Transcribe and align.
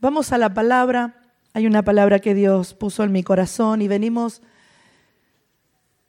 Vamos 0.00 0.30
a 0.30 0.38
la 0.38 0.54
palabra. 0.54 1.16
Hay 1.54 1.66
una 1.66 1.82
palabra 1.82 2.20
que 2.20 2.32
Dios 2.32 2.72
puso 2.72 3.02
en 3.02 3.10
mi 3.10 3.24
corazón 3.24 3.82
y 3.82 3.88
venimos 3.88 4.42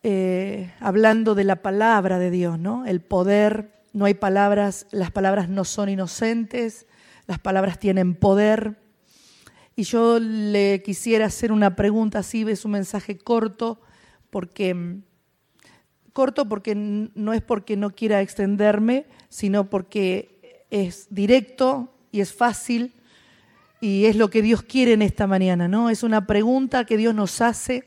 eh, 0.03 0.71
hablando 0.79 1.33
de 1.33 1.43
la 1.43 1.63
palabra 1.63 2.19
de 2.19 2.29
Dios, 2.29 2.59
¿no? 2.59 2.85
El 2.85 3.01
poder, 3.01 3.81
no 3.91 4.05
hay 4.05 4.13
palabras, 4.13 4.85
las 4.91 5.09
palabras 5.09 5.49
no 5.49 5.65
son 5.65 5.89
inocentes, 5.89 6.85
las 7.25 7.39
palabras 7.39 7.79
tienen 7.79 8.13
poder. 8.13 8.77
Y 9.75 9.85
yo 9.85 10.19
le 10.19 10.83
quisiera 10.83 11.25
hacer 11.25 11.51
una 11.51 11.75
pregunta 11.75 12.19
así, 12.19 12.43
ves 12.43 12.65
un 12.65 12.71
mensaje 12.73 13.17
corto, 13.17 13.81
porque 14.29 14.99
corto 16.13 16.47
porque 16.47 16.75
no 16.75 17.33
es 17.33 17.41
porque 17.41 17.75
no 17.75 17.89
quiera 17.89 18.21
extenderme, 18.21 19.07
sino 19.29 19.67
porque 19.67 20.67
es 20.69 21.07
directo 21.09 21.91
y 22.11 22.19
es 22.19 22.31
fácil 22.31 22.93
y 23.81 24.05
es 24.05 24.15
lo 24.15 24.29
que 24.29 24.41
Dios 24.41 24.63
quiere 24.63 24.93
en 24.93 25.01
esta 25.01 25.27
mañana, 25.27 25.67
¿no? 25.67 25.89
Es 25.89 26.03
una 26.03 26.27
pregunta 26.27 26.85
que 26.85 26.97
Dios 26.97 27.15
nos 27.15 27.41
hace. 27.41 27.85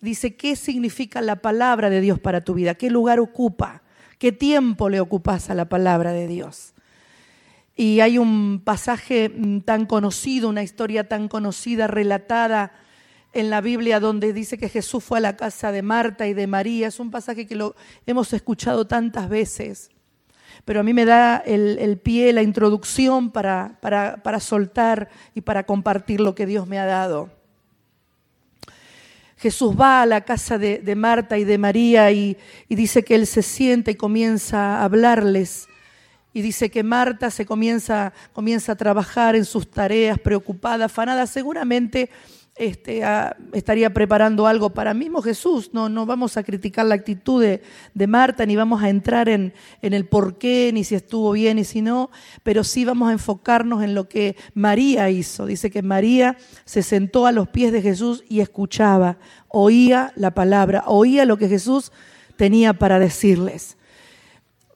Dice, 0.00 0.36
¿qué 0.36 0.56
significa 0.56 1.20
la 1.20 1.36
palabra 1.36 1.88
de 1.88 2.00
Dios 2.00 2.18
para 2.18 2.42
tu 2.42 2.54
vida? 2.54 2.74
¿Qué 2.74 2.90
lugar 2.90 3.20
ocupa? 3.20 3.82
¿Qué 4.18 4.32
tiempo 4.32 4.88
le 4.88 5.00
ocupas 5.00 5.48
a 5.48 5.54
la 5.54 5.68
palabra 5.68 6.12
de 6.12 6.26
Dios? 6.26 6.74
Y 7.76 8.00
hay 8.00 8.18
un 8.18 8.60
pasaje 8.62 9.30
mm, 9.30 9.60
tan 9.60 9.86
conocido, 9.86 10.48
una 10.48 10.62
historia 10.62 11.08
tan 11.08 11.28
conocida, 11.28 11.86
relatada 11.86 12.72
en 13.32 13.48
la 13.48 13.62
Biblia, 13.62 14.00
donde 14.00 14.34
dice 14.34 14.58
que 14.58 14.68
Jesús 14.68 15.02
fue 15.02 15.18
a 15.18 15.22
la 15.22 15.36
casa 15.36 15.72
de 15.72 15.80
Marta 15.80 16.26
y 16.26 16.34
de 16.34 16.46
María. 16.46 16.88
Es 16.88 17.00
un 17.00 17.10
pasaje 17.10 17.46
que 17.46 17.54
lo 17.54 17.74
hemos 18.04 18.34
escuchado 18.34 18.86
tantas 18.86 19.30
veces 19.30 19.91
pero 20.64 20.80
a 20.80 20.82
mí 20.82 20.92
me 20.94 21.04
da 21.04 21.38
el, 21.44 21.98
pie, 21.98 22.32
la 22.32 22.42
introducción 22.42 23.30
para, 23.30 23.78
para, 23.80 24.40
soltar 24.40 25.08
y 25.34 25.40
para 25.40 25.64
compartir 25.64 26.20
lo 26.20 26.34
que 26.34 26.46
Dios 26.46 26.66
me 26.68 26.78
ha 26.78 26.86
dado. 26.86 27.30
Jesús 29.38 29.74
va 29.78 30.02
a 30.02 30.06
la 30.06 30.20
casa 30.20 30.58
de, 30.58 30.94
Marta 30.94 31.36
y 31.36 31.44
de 31.44 31.58
María 31.58 32.12
y, 32.12 32.36
y, 32.68 32.76
dice 32.76 33.02
que 33.02 33.16
él 33.16 33.26
se 33.26 33.42
sienta 33.42 33.90
y 33.90 33.96
comienza 33.96 34.78
a 34.78 34.84
hablarles. 34.84 35.68
Y 36.32 36.42
dice 36.42 36.70
que 36.70 36.84
Marta 36.84 37.30
se 37.30 37.44
comienza, 37.44 38.12
comienza 38.32 38.72
a 38.72 38.76
trabajar 38.76 39.34
en 39.34 39.44
sus 39.44 39.68
tareas, 39.68 40.18
preocupada, 40.18 40.84
afanada, 40.84 41.26
seguramente 41.26 42.08
este, 42.56 43.02
estaría 43.52 43.94
preparando 43.94 44.46
algo 44.46 44.70
para 44.70 44.94
mismo 44.94 45.22
Jesús. 45.22 45.70
No, 45.72 45.88
no 45.88 46.06
vamos 46.06 46.36
a 46.36 46.42
criticar 46.42 46.86
la 46.86 46.94
actitud 46.94 47.42
de, 47.42 48.06
Marta, 48.06 48.44
ni 48.44 48.56
vamos 48.56 48.82
a 48.82 48.88
entrar 48.88 49.28
en, 49.28 49.54
en, 49.80 49.94
el 49.94 50.06
por 50.06 50.38
qué, 50.38 50.70
ni 50.72 50.84
si 50.84 50.94
estuvo 50.94 51.32
bien 51.32 51.58
y 51.58 51.64
si 51.64 51.82
no, 51.82 52.10
pero 52.42 52.62
sí 52.64 52.84
vamos 52.84 53.08
a 53.08 53.12
enfocarnos 53.12 53.82
en 53.82 53.94
lo 53.94 54.08
que 54.08 54.36
María 54.54 55.08
hizo. 55.10 55.46
Dice 55.46 55.70
que 55.70 55.82
María 55.82 56.36
se 56.64 56.82
sentó 56.82 57.26
a 57.26 57.32
los 57.32 57.48
pies 57.48 57.72
de 57.72 57.82
Jesús 57.82 58.24
y 58.28 58.40
escuchaba, 58.40 59.18
oía 59.48 60.12
la 60.16 60.32
palabra, 60.32 60.84
oía 60.86 61.24
lo 61.24 61.38
que 61.38 61.48
Jesús 61.48 61.92
tenía 62.36 62.74
para 62.74 62.98
decirles 62.98 63.76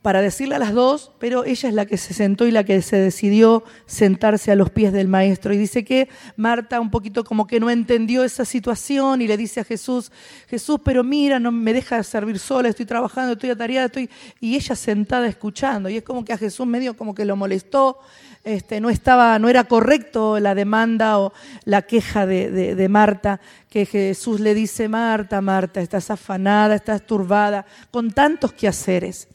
para 0.07 0.23
decirle 0.23 0.55
a 0.55 0.61
las 0.61 0.73
dos, 0.73 1.11
pero 1.19 1.45
ella 1.45 1.69
es 1.69 1.75
la 1.75 1.85
que 1.85 1.97
se 1.97 2.15
sentó 2.15 2.47
y 2.47 2.53
la 2.53 2.63
que 2.63 2.81
se 2.81 2.97
decidió 2.97 3.65
sentarse 3.87 4.53
a 4.53 4.55
los 4.55 4.71
pies 4.71 4.93
del 4.93 5.09
maestro. 5.09 5.53
Y 5.53 5.57
dice 5.57 5.85
que 5.85 6.09
Marta 6.37 6.79
un 6.79 6.93
poquito 6.93 7.25
como 7.25 7.49
que 7.49 7.59
no 7.59 7.71
entendió 7.71 8.23
esa 8.23 8.45
situación 8.45 9.21
y 9.21 9.27
le 9.27 9.37
dice 9.37 9.59
a 9.59 9.65
Jesús, 9.65 10.13
Jesús, 10.47 10.79
pero 10.85 11.03
mira, 11.03 11.41
no 11.41 11.51
me 11.51 11.73
deja 11.73 12.01
servir 12.05 12.39
sola, 12.39 12.69
estoy 12.69 12.87
trabajando, 12.87 13.33
estoy 13.33 13.51
atareada, 13.51 13.87
estoy... 13.87 14.09
Y 14.39 14.55
ella 14.55 14.77
sentada 14.77 15.27
escuchando. 15.27 15.89
Y 15.89 15.97
es 15.97 16.05
como 16.05 16.25
que 16.25 16.33
a 16.33 16.39
Jesús 16.39 16.69
medio 16.69 16.97
como 16.97 17.13
que 17.13 17.25
lo 17.25 17.35
molestó, 17.35 17.99
este, 18.45 18.81
no, 18.81 18.91
estaba, 18.91 19.41
no 19.41 19.49
era 19.49 19.65
correcto 19.65 20.39
la 20.39 20.55
demanda 20.55 21.19
o 21.19 21.33
la 21.65 21.83
queja 21.83 22.27
de, 22.27 22.77
de, 22.77 22.89
Marta, 22.89 23.41
que 23.69 23.87
Jesús 23.87 24.39
le 24.39 24.55
dice, 24.55 24.89
Marta, 24.89 25.41
Marta, 25.41 25.81
estás 25.81 26.13
afanada, 26.13 26.77
estás 26.77 27.05
turbada, 27.05 27.67
con 27.91 28.13
tantos 28.13 28.53
quehaceres 28.53 29.27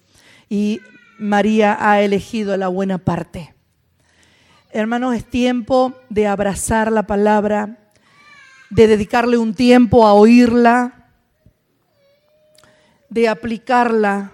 y 0.52 0.82
María 1.18 1.78
ha 1.80 2.02
elegido 2.02 2.58
la 2.58 2.68
buena 2.68 2.98
parte. 2.98 3.56
Hermanos, 4.72 5.16
es 5.16 5.24
tiempo 5.24 5.94
de 6.10 6.28
abrazar 6.28 6.92
la 6.92 7.04
palabra, 7.04 7.78
de 8.70 8.88
dedicarle 8.88 9.38
un 9.38 9.54
tiempo 9.54 10.06
a 10.06 10.14
oírla, 10.14 11.08
de 13.08 13.30
aplicarla. 13.30 14.32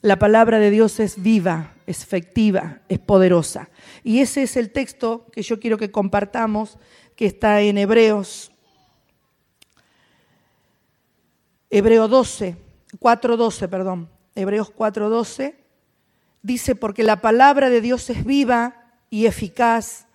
La 0.00 0.18
palabra 0.18 0.58
de 0.58 0.70
Dios 0.70 1.00
es 1.00 1.22
viva, 1.22 1.74
es 1.86 2.02
efectiva, 2.02 2.80
es 2.88 2.98
poderosa. 2.98 3.68
Y 4.02 4.20
ese 4.20 4.42
es 4.42 4.56
el 4.56 4.72
texto 4.72 5.26
que 5.32 5.42
yo 5.42 5.60
quiero 5.60 5.76
que 5.76 5.90
compartamos, 5.90 6.78
que 7.14 7.26
está 7.26 7.60
en 7.60 7.76
Hebreos. 7.76 8.50
Hebreo 11.68 12.08
12, 12.08 12.56
4.12, 12.98 13.68
perdón. 13.68 14.15
Hebreos 14.36 14.72
4:12, 14.72 15.56
dice, 16.42 16.76
porque 16.76 17.02
la 17.02 17.20
palabra 17.20 17.70
de 17.70 17.80
Dios 17.80 18.08
es 18.10 18.24
viva 18.24 18.92
y 19.10 19.26
eficaz 19.26 20.06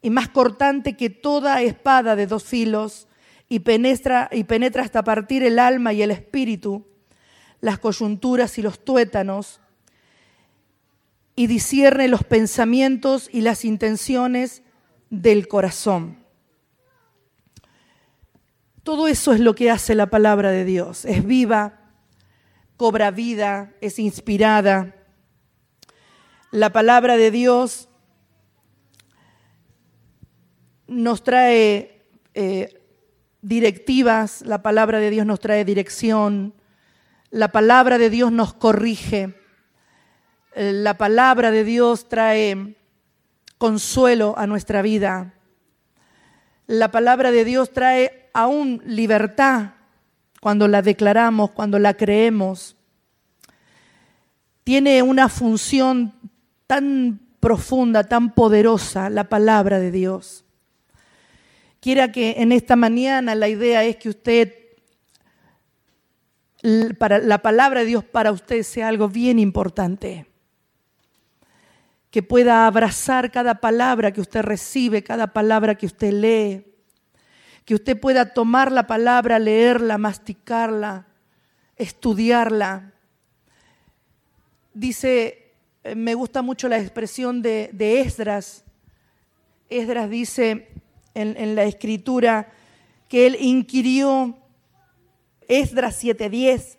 y 0.00 0.10
más 0.10 0.28
cortante 0.28 0.96
que 0.96 1.10
toda 1.10 1.62
espada 1.62 2.14
de 2.14 2.26
dos 2.26 2.44
filos 2.44 3.08
y 3.48 3.60
penetra, 3.60 4.28
y 4.32 4.44
penetra 4.44 4.82
hasta 4.82 5.02
partir 5.02 5.42
el 5.42 5.58
alma 5.58 5.92
y 5.92 6.02
el 6.02 6.10
espíritu, 6.10 6.86
las 7.60 7.78
coyunturas 7.78 8.58
y 8.58 8.62
los 8.62 8.84
tuétanos, 8.84 9.60
y 11.34 11.46
discierne 11.46 12.08
los 12.08 12.24
pensamientos 12.24 13.28
y 13.32 13.40
las 13.40 13.64
intenciones 13.64 14.62
del 15.10 15.48
corazón. 15.48 16.18
Todo 18.82 19.06
eso 19.06 19.32
es 19.32 19.40
lo 19.40 19.54
que 19.54 19.70
hace 19.70 19.94
la 19.94 20.06
palabra 20.06 20.50
de 20.50 20.64
Dios. 20.64 21.04
Es 21.04 21.24
viva, 21.24 21.81
cobra 22.82 23.12
vida, 23.12 23.70
es 23.80 24.00
inspirada. 24.00 24.96
La 26.50 26.72
palabra 26.72 27.16
de 27.16 27.30
Dios 27.30 27.88
nos 30.88 31.22
trae 31.22 32.02
eh, 32.34 32.82
directivas, 33.40 34.42
la 34.44 34.62
palabra 34.62 34.98
de 34.98 35.10
Dios 35.10 35.24
nos 35.26 35.38
trae 35.38 35.64
dirección, 35.64 36.54
la 37.30 37.52
palabra 37.52 37.98
de 37.98 38.10
Dios 38.10 38.32
nos 38.32 38.52
corrige, 38.52 39.36
eh, 40.56 40.72
la 40.72 40.98
palabra 40.98 41.52
de 41.52 41.62
Dios 41.62 42.08
trae 42.08 42.74
consuelo 43.58 44.34
a 44.36 44.48
nuestra 44.48 44.82
vida, 44.82 45.34
la 46.66 46.90
palabra 46.90 47.30
de 47.30 47.44
Dios 47.44 47.72
trae 47.72 48.28
aún 48.34 48.82
libertad 48.84 49.74
cuando 50.42 50.66
la 50.66 50.82
declaramos, 50.82 51.52
cuando 51.52 51.78
la 51.78 51.94
creemos. 51.94 52.74
Tiene 54.64 55.00
una 55.00 55.28
función 55.28 56.14
tan 56.66 57.20
profunda, 57.38 58.02
tan 58.02 58.34
poderosa 58.34 59.08
la 59.08 59.28
palabra 59.28 59.78
de 59.78 59.92
Dios. 59.92 60.44
Quiera 61.78 62.10
que 62.10 62.34
en 62.38 62.50
esta 62.50 62.74
mañana 62.74 63.36
la 63.36 63.46
idea 63.46 63.84
es 63.84 63.98
que 63.98 64.08
usted, 64.08 64.52
para 66.98 67.18
la 67.20 67.38
palabra 67.38 67.82
de 67.82 67.86
Dios 67.86 68.02
para 68.02 68.32
usted 68.32 68.64
sea 68.64 68.88
algo 68.88 69.08
bien 69.08 69.38
importante. 69.38 70.26
Que 72.10 72.24
pueda 72.24 72.66
abrazar 72.66 73.30
cada 73.30 73.60
palabra 73.60 74.10
que 74.10 74.20
usted 74.20 74.42
recibe, 74.42 75.04
cada 75.04 75.28
palabra 75.28 75.76
que 75.76 75.86
usted 75.86 76.12
lee 76.12 76.71
que 77.64 77.74
usted 77.74 77.98
pueda 77.98 78.32
tomar 78.32 78.72
la 78.72 78.86
palabra, 78.86 79.38
leerla, 79.38 79.98
masticarla, 79.98 81.06
estudiarla. 81.76 82.92
Dice, 84.74 85.52
eh, 85.84 85.94
me 85.94 86.14
gusta 86.14 86.42
mucho 86.42 86.68
la 86.68 86.78
expresión 86.78 87.42
de, 87.42 87.70
Esdras. 88.00 88.64
Esdras 89.68 90.10
dice 90.10 90.68
en, 91.14 91.54
la 91.54 91.64
escritura 91.64 92.52
que 93.08 93.26
él 93.26 93.36
inquirió, 93.40 94.36
Esdras 95.48 96.02
7:10, 96.02 96.78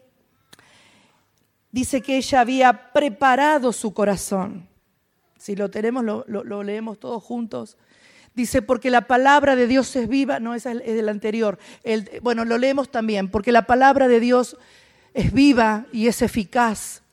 dice 1.71 2.01
que 2.01 2.17
ella 2.17 2.41
había 2.41 2.93
preparado 2.93 3.71
su 3.71 3.93
corazón. 3.93 4.67
Si 5.37 5.55
lo 5.55 5.69
tenemos, 5.69 6.03
lo 6.03 6.63
leemos 6.63 6.99
todos 6.99 7.21
juntos. 7.21 7.77
Dice, 8.35 8.61
porque 8.63 8.89
la 8.89 9.01
palabra 9.01 9.55
de 9.55 9.67
Dios 9.67 9.95
es 9.95 10.07
viva, 10.07 10.39
no, 10.39 10.55
esa 10.55 10.71
es 10.71 10.81
el 10.85 11.09
anterior. 11.09 11.59
bueno, 12.21 12.45
lo 12.45 12.57
leemos 12.57 12.89
también, 12.89 13.29
porque 13.29 13.51
la 13.51 13.67
palabra 13.67 14.07
de 14.07 14.19
Dios 14.19 14.57
es 15.13 15.31
viva 15.31 15.85
y 15.91 16.07
es 16.07 16.21
eficaz. 16.21 17.03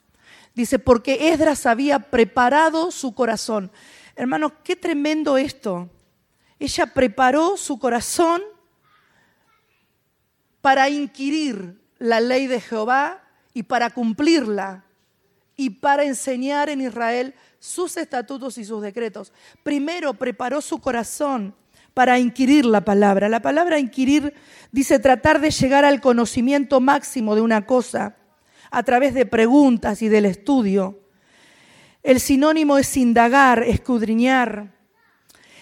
Dice, 0.55 0.79
porque 0.79 1.31
Esdras 1.31 1.67
había 1.67 1.99
preparado 1.99 2.91
su 2.91 3.15
corazón. 3.15 3.71
Hermanos, 4.17 4.53
qué 4.65 4.77
tremendo 4.77 5.37
esto. 5.37 5.91
Ella 6.59 6.87
preparó 6.87 7.57
su 7.57 7.79
corazón 7.79 8.43
para 10.61 10.89
inquirir 10.89 11.81
la 11.99 12.21
ley 12.21 12.47
de 12.47 12.61
Jehová 12.61 13.23
y 13.55 13.63
para 13.63 13.91
cumplirla 13.91 14.85
y 15.57 15.71
para 15.71 16.05
enseñar 16.05 16.71
en 16.71 16.81
Israel 16.81 17.35
sus 17.61 17.97
estatutos 17.99 18.59
y 18.59 18.65
sus 18.65 18.83
decretos. 18.83 19.33
Primero 19.63 20.15
preparó 20.15 20.61
su 20.61 20.81
corazón 20.81 21.55
para 21.95 22.19
inquirir 22.19 22.65
la 22.65 22.85
palabra. 22.85 23.29
La 23.29 23.43
palabra 23.43 23.79
inquirir 23.79 24.35
dice 24.73 24.99
tratar 24.99 25.41
de 25.41 25.51
llegar 25.51 25.85
al 25.85 26.01
conocimiento 26.01 26.81
máximo 26.81 27.35
de 27.35 27.43
una 27.43 27.67
cosa 27.67 28.17
a 28.71 28.83
través 28.83 29.15
de 29.15 29.27
preguntas 29.27 30.01
y 30.03 30.09
del 30.09 30.25
estudio. 30.25 31.01
El 32.03 32.19
sinónimo 32.19 32.79
es 32.79 32.97
indagar, 32.97 33.63
escudriñar. 33.63 34.73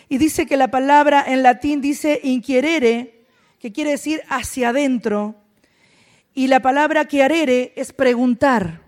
Y 0.08 0.18
dice 0.18 0.46
que 0.46 0.56
la 0.56 0.70
palabra 0.70 1.24
en 1.26 1.42
latín 1.42 1.80
dice 1.80 2.20
inquierere, 2.22 3.26
que 3.58 3.72
quiere 3.72 3.90
decir 3.90 4.22
hacia 4.28 4.68
adentro. 4.68 5.34
Y 6.32 6.46
la 6.46 6.60
palabra 6.60 7.08
chiarere 7.08 7.72
es 7.74 7.92
preguntar. 7.92 8.87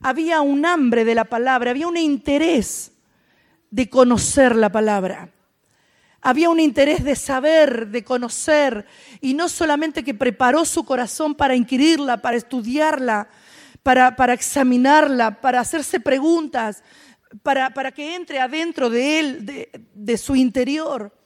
Había 0.00 0.40
un 0.40 0.64
hambre 0.64 1.04
de 1.04 1.14
la 1.14 1.24
palabra, 1.24 1.70
había 1.70 1.88
un 1.88 1.96
interés 1.96 2.92
de 3.70 3.88
conocer 3.90 4.54
la 4.54 4.70
palabra. 4.70 5.30
Había 6.20 6.50
un 6.50 6.60
interés 6.60 7.04
de 7.04 7.16
saber, 7.16 7.88
de 7.88 8.04
conocer, 8.04 8.86
y 9.20 9.34
no 9.34 9.48
solamente 9.48 10.04
que 10.04 10.14
preparó 10.14 10.64
su 10.64 10.84
corazón 10.84 11.34
para 11.34 11.54
inquirirla, 11.54 12.18
para 12.18 12.36
estudiarla, 12.36 13.28
para, 13.82 14.16
para 14.16 14.34
examinarla, 14.34 15.40
para 15.40 15.60
hacerse 15.60 16.00
preguntas, 16.00 16.82
para, 17.42 17.70
para, 17.70 17.92
que 17.92 18.14
entre 18.14 18.40
adentro 18.40 18.90
de 18.90 19.20
él, 19.20 19.46
de, 19.46 19.70
de 19.94 20.18
su 20.18 20.34
interior, 20.34 21.16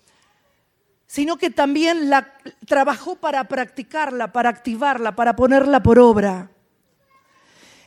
sino 1.06 1.36
que 1.36 1.50
también 1.50 2.08
la 2.08 2.34
trabajó 2.66 3.16
para 3.16 3.44
practicarla, 3.44 4.32
para 4.32 4.50
activarla, 4.50 5.14
para 5.14 5.36
ponerla 5.36 5.82
por 5.82 5.98
obra. 5.98 6.51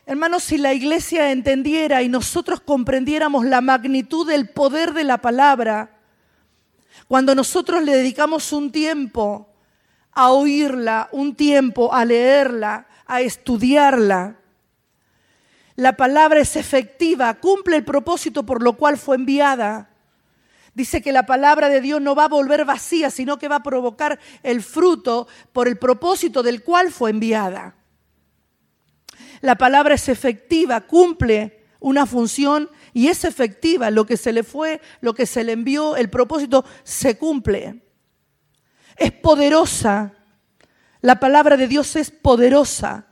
Hermanos, 0.07 0.43
si 0.43 0.57
la 0.59 0.73
iglesia 0.73 1.31
entendiera 1.31 2.03
y 2.03 2.09
nosotros 2.09 2.61
comprendiéramos 2.61 3.43
la 3.45 3.61
magnitud 3.61 4.27
del 4.27 4.49
poder 4.49 4.93
de 4.93 5.03
la 5.03 5.17
palabra, 5.17 5.97
cuando 7.07 7.33
nosotros 7.33 7.83
le 7.83 7.95
dedicamos 7.95 8.53
un 8.53 8.71
tiempo 8.71 9.49
a 10.11 10.31
oírla, 10.31 11.09
un 11.11 11.35
tiempo 11.35 11.91
a 11.91 12.05
leerla, 12.05 12.87
a 13.07 13.21
estudiarla, 13.21 14.37
la 15.75 15.97
palabra 15.97 16.39
es 16.39 16.55
efectiva, 16.55 17.33
cumple 17.33 17.75
el 17.75 17.83
propósito 17.83 18.45
por 18.45 18.63
lo 18.63 18.73
cual 18.73 18.97
fue 18.97 19.17
enviada. 19.17 19.89
Dice 20.73 21.01
que 21.01 21.11
la 21.11 21.25
palabra 21.25 21.67
de 21.67 21.81
Dios 21.81 22.01
no 22.01 22.15
va 22.15 22.25
a 22.25 22.29
volver 22.29 22.63
vacía, 22.63 23.09
sino 23.09 23.37
que 23.37 23.47
va 23.47 23.57
a 23.57 23.63
provocar 23.63 24.19
el 24.43 24.61
fruto 24.61 25.27
por 25.51 25.67
el 25.67 25.77
propósito 25.77 26.43
del 26.43 26.63
cual 26.63 26.91
fue 26.91 27.09
enviada. 27.09 27.75
La 29.45 29.55
palabra 29.59 29.93
es 29.93 30.09
efectiva, 30.09 30.81
cumple 30.81 31.65
una 31.79 32.07
función 32.07 32.67
y 32.93 33.09
es 33.09 33.25
efectiva. 33.25 33.91
Lo 33.91 34.07
que 34.07 34.17
se 34.17 34.33
le 34.33 34.41
fue, 34.41 34.81
lo 35.01 35.13
que 35.13 35.27
se 35.27 35.43
le 35.43 35.51
envió, 35.51 35.95
el 35.97 36.09
propósito 36.09 36.65
se 36.83 37.19
cumple. 37.19 37.83
Es 38.97 39.11
poderosa. 39.11 40.13
La 41.01 41.19
palabra 41.19 41.57
de 41.57 41.67
Dios 41.67 41.95
es 41.95 42.09
poderosa. 42.09 43.05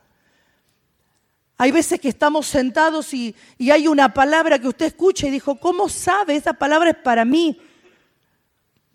Hay 1.56 1.72
veces 1.72 2.00
que 2.00 2.10
estamos 2.10 2.48
sentados 2.48 3.14
y, 3.14 3.36
hay 3.72 3.88
una 3.88 4.12
palabra 4.12 4.58
que 4.58 4.68
usted 4.68 4.88
escucha 4.88 5.28
y 5.28 5.30
dijo, 5.30 5.60
¿cómo 5.60 5.88
sabe? 5.88 6.36
Esa 6.36 6.54
palabra 6.54 6.90
es 6.90 6.98
para 6.98 7.26
mí. 7.26 7.62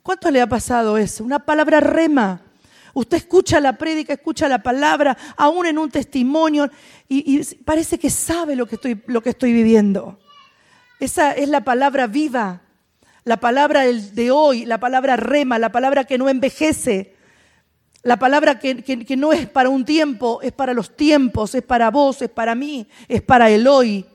¿Cuánto 0.02 0.28
le 0.32 0.40
ha 0.40 0.48
pasado 0.48 0.98
eso? 0.98 1.22
Una 1.22 1.38
palabra 1.38 1.78
rema. 1.78 2.47
Usted 2.98 3.18
escucha 3.18 3.60
la 3.60 3.78
prédica, 3.78 4.12
escucha 4.12 4.48
la 4.48 4.60
palabra, 4.60 5.16
aún 5.36 5.66
en 5.66 5.78
un 5.78 5.88
testimonio, 5.88 6.68
y, 7.08 7.44
parece 7.64 7.96
que 7.96 8.10
sabe 8.10 8.56
lo 8.56 8.66
que, 8.66 8.74
estoy, 8.74 9.00
lo 9.06 9.22
que 9.22 9.30
estoy 9.30 9.52
viviendo. 9.52 10.18
Esa 10.98 11.30
es 11.30 11.48
la 11.48 11.62
palabra 11.62 12.08
viva, 12.08 12.60
la 13.22 13.38
palabra 13.38 13.82
de 13.82 14.30
hoy, 14.32 14.64
la 14.64 14.80
palabra 14.80 15.14
rema, 15.16 15.60
la 15.60 15.70
palabra 15.70 16.02
que 16.02 16.18
no 16.18 16.28
envejece, 16.28 17.14
la 18.02 18.18
palabra 18.18 18.58
que, 18.58 18.82
que, 18.82 19.16
no 19.16 19.32
es 19.32 19.48
para 19.48 19.68
un 19.68 19.84
tiempo, 19.84 20.40
es 20.42 20.50
para 20.50 20.74
los 20.74 20.96
tiempos, 20.96 21.54
es 21.54 21.62
para 21.62 21.92
vos, 21.92 22.20
es 22.20 22.30
para 22.30 22.56
mí, 22.56 22.88
es 23.06 23.22
para 23.22 23.48
el 23.48 23.68
hoy. 23.68 24.06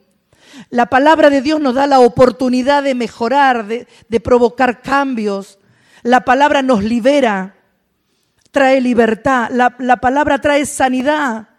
La 0.69 0.87
palabra 0.87 1.29
de 1.29 1.41
Dios 1.41 1.61
nos 1.61 1.75
da 1.75 1.87
la 1.87 2.01
oportunidad 2.01 2.83
de 2.83 2.95
mejorar, 2.95 3.65
de, 3.65 3.87
de 4.09 4.19
provocar 4.19 4.81
cambios. 4.81 5.57
La 6.01 6.25
palabra 6.25 6.61
nos 6.61 6.83
libera, 6.83 7.55
trae 8.53 8.79
libertad, 8.79 9.49
la, 9.51 9.75
la 9.79 9.97
palabra 9.97 10.39
trae 10.39 10.65
sanidad. 10.65 11.49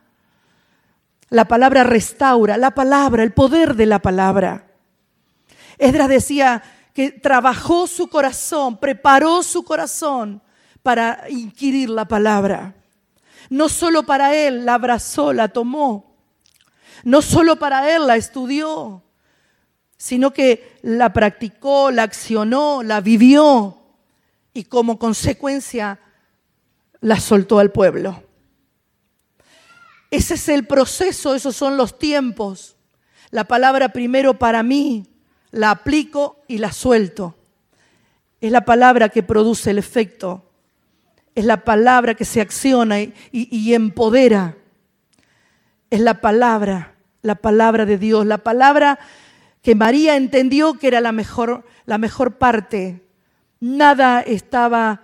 La 1.29 1.47
palabra 1.47 1.83
restaura, 1.83 2.57
la 2.57 2.71
palabra, 2.71 3.25
el 3.25 3.33
poder 3.33 3.75
de 3.75 3.87
la 3.87 3.99
palabra. 3.99 4.69
Esdras 5.77 6.09
decía 6.09 6.63
que 6.93 7.11
trabajó 7.11 7.89
su 7.89 8.07
corazón, 8.09 8.77
preparó 8.77 9.43
su 9.43 9.65
corazón 9.65 10.41
para 10.85 11.25
inquirir 11.29 11.91
la 11.91 12.05
palabra. 12.05 12.75
No 13.51 13.69
solo 13.69 14.05
para 14.05 14.33
él 14.37 14.65
la 14.65 14.75
abrazó, 14.75 15.33
la 15.33 15.49
tomó. 15.49 16.15
No 17.03 17.23
solo 17.23 17.57
para 17.57 17.93
él 17.95 18.07
la 18.07 18.15
estudió, 18.15 19.03
sino 19.97 20.33
que 20.33 20.79
la 20.83 21.13
practicó, 21.13 21.91
la 21.91 22.05
accionó, 22.05 22.85
la 22.85 23.01
vivió 23.01 23.79
y 24.53 24.63
como 24.65 25.01
consecuencia 25.01 25.99
la 27.05 27.21
soltó 27.21 27.59
al 27.59 27.71
pueblo. 27.71 28.23
Ese 30.11 30.35
es 30.35 30.49
el 30.49 30.67
proceso, 30.67 31.35
esos 31.35 31.55
son 31.55 31.77
los 31.77 31.99
tiempos. 31.99 32.77
La 33.31 33.45
palabra 33.45 33.91
primero 33.91 34.39
para 34.39 34.63
mí, 34.63 35.07
la 35.51 35.71
aplico 35.71 36.43
y 36.49 36.57
la 36.57 36.73
suelto. 36.73 37.37
Es 38.41 38.51
la 38.51 38.65
palabra 38.65 39.11
que 39.11 39.23
produce 39.23 39.71
el 39.71 39.77
efecto. 39.77 40.51
Es 41.35 41.45
la 41.45 41.63
palabra 41.63 42.15
que 42.15 42.25
se 42.25 42.41
acciona 42.41 42.97
y, 43.01 43.75
empodera. 43.75 44.57
Es 45.91 46.01
la 46.01 46.23
palabra, 46.23 46.95
la 47.21 47.35
palabra 47.35 47.85
de 47.85 47.99
Dios, 47.99 48.25
la 48.25 48.39
palabra 48.39 48.99
que 49.61 49.75
María 49.75 50.17
entendió 50.17 50.79
que 50.79 50.87
era 50.87 51.03
la 51.03 51.13
mejor, 51.13 51.67
la 51.85 51.99
mejor 51.99 52.39
parte. 52.39 53.03
Nada 53.61 54.23
estaba, 54.23 55.03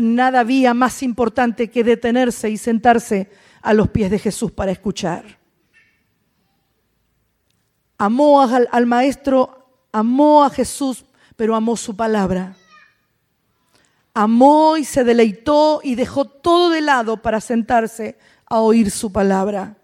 nada 0.00 0.40
había 0.40 0.74
más 0.74 1.02
importante 1.02 1.70
que 1.70 1.84
detenerse 1.84 2.50
y 2.50 2.56
sentarse 2.56 3.30
a 3.60 3.74
los 3.74 3.88
pies 3.88 4.10
de 4.10 4.18
Jesús 4.18 4.50
para 4.50 4.72
escuchar. 4.72 5.38
Amó 7.98 8.40
al, 8.40 8.68
al 8.72 8.86
maestro 8.86 9.58
amó 9.92 10.44
a 10.44 10.50
Jesús, 10.50 11.04
pero 11.36 11.54
amó 11.54 11.76
su 11.76 11.96
palabra. 11.96 12.56
Amó 14.14 14.76
y 14.76 14.84
se 14.84 15.04
deleitó 15.04 15.80
y 15.82 15.94
dejó 15.94 16.24
todo 16.24 16.70
de 16.70 16.80
lado 16.80 17.22
para 17.22 17.40
sentarse 17.40 18.18
a 18.46 18.60
oír 18.60 18.90
su 18.90 19.12
palabra. 19.12 19.76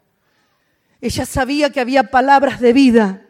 Ella 1.00 1.26
sabía 1.26 1.70
que 1.70 1.80
había 1.80 2.10
palabras 2.10 2.60
de 2.60 2.72
vida. 2.72 3.22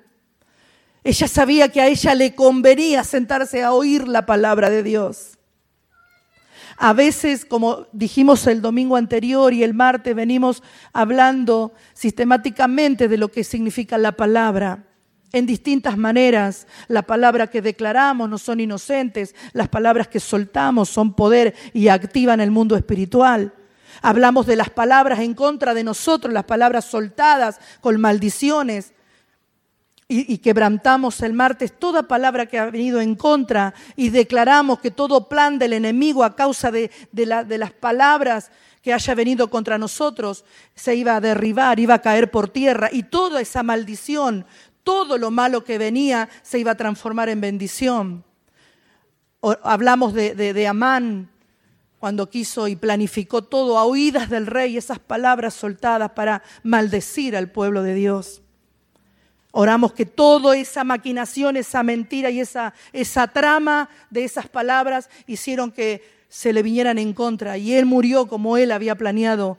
Ella 1.02 1.28
sabía 1.28 1.70
que 1.70 1.82
a 1.82 1.88
ella 1.88 2.14
le 2.14 2.34
convenía 2.34 3.04
sentarse 3.04 3.62
a 3.62 3.72
oír 3.72 4.08
la 4.08 4.24
palabra 4.24 4.70
de 4.70 4.82
Dios. 4.82 5.36
A 6.76 6.92
veces, 6.92 7.44
como 7.44 7.86
dijimos 7.92 8.46
el 8.46 8.60
domingo 8.60 8.96
anterior 8.96 9.52
y 9.52 9.62
el 9.62 9.74
martes, 9.74 10.14
venimos 10.14 10.62
hablando 10.92 11.72
sistemáticamente 11.92 13.08
de 13.08 13.16
lo 13.16 13.30
que 13.30 13.44
significa 13.44 13.96
la 13.98 14.12
palabra 14.12 14.84
en 15.32 15.46
distintas 15.46 15.96
maneras. 15.96 16.66
La 16.88 17.02
palabra 17.02 17.48
que 17.48 17.62
declaramos 17.62 18.28
no 18.28 18.38
son 18.38 18.60
inocentes, 18.60 19.34
las 19.52 19.68
palabras 19.68 20.08
que 20.08 20.20
soltamos 20.20 20.88
son 20.88 21.14
poder 21.14 21.54
y 21.72 21.88
activan 21.88 22.40
el 22.40 22.50
mundo 22.50 22.76
espiritual. 22.76 23.52
Hablamos 24.02 24.46
de 24.46 24.56
las 24.56 24.70
palabras 24.70 25.20
en 25.20 25.34
contra 25.34 25.74
de 25.74 25.84
nosotros, 25.84 26.32
las 26.32 26.44
palabras 26.44 26.84
soltadas 26.86 27.60
con 27.80 28.00
maldiciones. 28.00 28.92
Y, 30.06 30.36
quebrantamos 30.38 31.22
el 31.22 31.32
martes 31.32 31.72
toda 31.78 32.02
palabra 32.02 32.44
que 32.44 32.58
ha 32.58 32.70
venido 32.70 33.00
en 33.00 33.14
contra 33.14 33.72
y 33.96 34.10
declaramos 34.10 34.78
que 34.78 34.90
todo 34.90 35.28
plan 35.30 35.58
del 35.58 35.72
enemigo 35.72 36.24
a 36.24 36.36
causa 36.36 36.70
de, 36.70 36.90
de 37.12 37.58
las 37.58 37.72
palabras 37.72 38.50
que 38.84 38.92
haya 38.92 39.14
venido 39.14 39.48
contra 39.48 39.78
nosotros 39.78 40.44
se 40.74 40.94
iba 40.94 41.16
a 41.16 41.20
derribar, 41.22 41.80
iba 41.80 41.94
a 41.94 42.02
caer 42.02 42.30
por 42.30 42.50
tierra 42.50 42.90
y 42.92 43.04
toda 43.04 43.40
esa 43.40 43.62
maldición, 43.62 44.44
todo 44.82 45.16
lo 45.16 45.30
malo 45.30 45.64
que 45.64 45.78
venía 45.78 46.28
se 46.42 46.58
iba 46.58 46.72
a 46.72 46.76
transformar 46.76 47.30
en 47.30 47.40
bendición. 47.40 48.24
hablamos 49.62 50.12
de, 50.12 50.66
Amán, 50.68 51.30
cuando 51.98 52.28
quiso 52.28 52.68
y 52.68 52.76
planificó 52.76 53.40
todo 53.40 53.78
a 53.78 53.84
oídas 53.84 54.28
del 54.28 54.46
rey, 54.46 54.76
esas 54.76 54.98
palabras 54.98 55.54
soltadas 55.54 56.10
para 56.10 56.42
maldecir 56.62 57.34
al 57.34 57.50
pueblo 57.50 57.82
de 57.82 57.94
Dios. 57.94 58.42
Oramos 59.56 59.92
que 59.92 60.04
toda 60.04 60.56
esa 60.56 60.82
maquinación, 60.82 61.56
esa 61.56 61.82
mentira 61.82 62.30
y 62.30 62.40
esa, 62.40 62.74
esa 62.92 63.28
trama 63.28 63.88
de 64.10 64.24
esas 64.24 64.48
palabras 64.48 65.08
hicieron 65.26 65.70
que 65.70 66.02
se 66.28 66.52
le 66.52 66.62
vinieran 66.62 66.98
en 66.98 67.12
contra. 67.12 67.56
Y 67.56 67.74
él 67.74 67.86
murió 67.86 68.26
como 68.26 68.56
él 68.56 68.72
había 68.72 68.96
planeado 68.96 69.58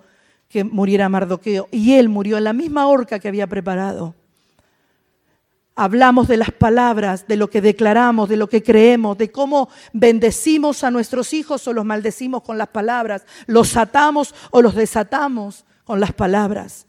que 0.50 0.66
muriera 0.66 1.08
Mardoqueo. 1.08 1.70
Y 1.72 1.94
él 1.94 2.10
murió 2.10 2.38
en 2.38 2.44
la 2.44 2.54
misma 2.54 2.88
horca 2.88 3.20
que 3.20 3.30
había 3.30 3.48
preparado 3.48 4.16
hablamos 5.76 6.28
de 6.28 6.38
las 6.38 6.52
palabras, 6.52 7.28
de 7.28 7.36
lo 7.36 7.50
que 7.50 7.62
declaramos, 7.62 8.30
de 8.30 8.38
lo 8.38 8.48
que 8.48 8.64
creemos, 8.64 9.18
de 9.18 9.32
cómo 9.32 9.70
bendecimos 9.94 10.84
a 10.84 10.92
nuestros 10.92 11.34
hijos 11.34 11.68
o 11.68 11.74
los 11.74 11.86
maldecimos 11.86 12.44
con 12.44 12.58
las 12.58 12.70
palabras, 12.70 13.26
los 13.46 13.76
atamos 13.76 14.34
o 14.52 14.62
los 14.62 14.76
desatamos 14.76 15.66
con 15.84 16.00
las 16.00 16.14
palabras. 16.14 16.88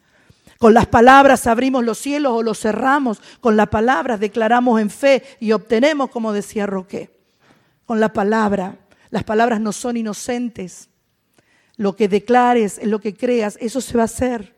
Con 0.59 0.73
las 0.73 0.87
palabras 0.87 1.47
abrimos 1.47 1.85
los 1.85 1.99
cielos 1.99 2.33
o 2.33 2.43
los 2.43 2.61
cerramos, 2.61 3.21
con 3.41 3.57
las 3.57 3.69
palabras 3.69 4.21
declaramos 4.21 4.81
en 4.81 4.91
fe 4.91 5.23
y 5.39 5.53
obtenemos, 5.53 6.11
como 6.11 6.33
decía 6.33 6.67
Roque. 6.67 7.11
Con 7.85 8.01
la 8.01 8.13
palabra, 8.13 8.79
las 9.11 9.25
palabras 9.25 9.61
no 9.61 9.73
son 9.73 9.97
inocentes. 9.97 10.89
Lo 11.77 11.95
que 11.95 12.09
declares, 12.09 12.81
lo 12.83 13.01
que 13.01 13.15
creas, 13.15 13.59
eso 13.61 13.81
se 13.81 13.97
va 13.97 14.03
a 14.03 14.07
hacer. 14.07 14.55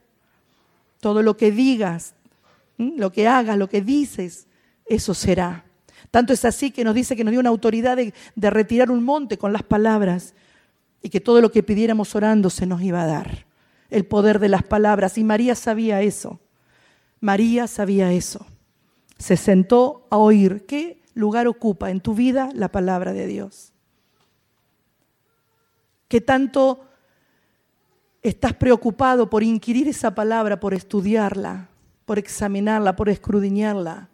Todo 1.01 1.23
lo 1.23 1.37
que 1.37 1.51
digas, 1.51 2.15
lo 2.77 3.13
que 3.13 3.27
hagas, 3.27 3.59
lo 3.59 3.69
que 3.69 3.83
dices, 3.83 4.47
eso 4.87 5.15
será. 5.15 5.65
Tanto 6.13 6.33
es 6.33 6.45
así 6.45 6.71
que 6.71 6.85
nos 6.85 6.95
dice 6.95 7.17
que 7.17 7.25
nos 7.25 7.33
dio 7.33 7.41
una 7.41 7.51
autoridad 7.51 7.97
de, 7.97 8.15
de, 8.35 8.51
retirar 8.51 8.91
un 8.91 9.05
monte 9.05 9.37
con 9.37 9.53
las 9.53 9.63
palabras 9.65 10.35
y 11.03 11.11
que 11.11 11.21
todo 11.21 11.41
lo 11.41 11.51
que 11.51 11.63
pidiéramos 11.63 12.15
orando 12.15 12.51
se 12.51 12.67
nos 12.67 12.81
iba 12.83 13.03
a 13.03 13.07
dar. 13.07 13.48
El 13.91 14.07
poder 14.07 14.39
de 14.39 14.49
las 14.49 14.63
palabras. 14.63 15.19
Y 15.19 15.25
María 15.25 15.55
sabía 15.55 16.03
eso. 16.03 16.41
María 17.21 17.67
sabía 17.67 18.13
eso. 18.13 18.47
Se 19.19 19.37
sentó 19.37 20.07
a 20.11 20.17
oír. 20.17 20.67
¿Qué 20.67 21.03
lugar 21.15 21.49
ocupa 21.49 21.91
en 21.91 22.01
tu 22.01 22.15
vida 22.15 22.51
la 22.55 22.69
palabra 22.69 23.13
de 23.13 23.27
Dios? 23.27 23.73
¿Qué 26.09 26.21
tanto 26.21 26.85
estás 28.23 28.55
preocupado 28.55 29.29
por 29.29 29.43
inquirir 29.43 29.89
esa 29.89 30.15
palabra, 30.15 30.61
por 30.61 30.75
estudiarla? 30.75 31.69
por 32.09 32.19
examinarla, 32.19 32.97
por 32.97 33.11
escrudiñarla. 33.11 34.09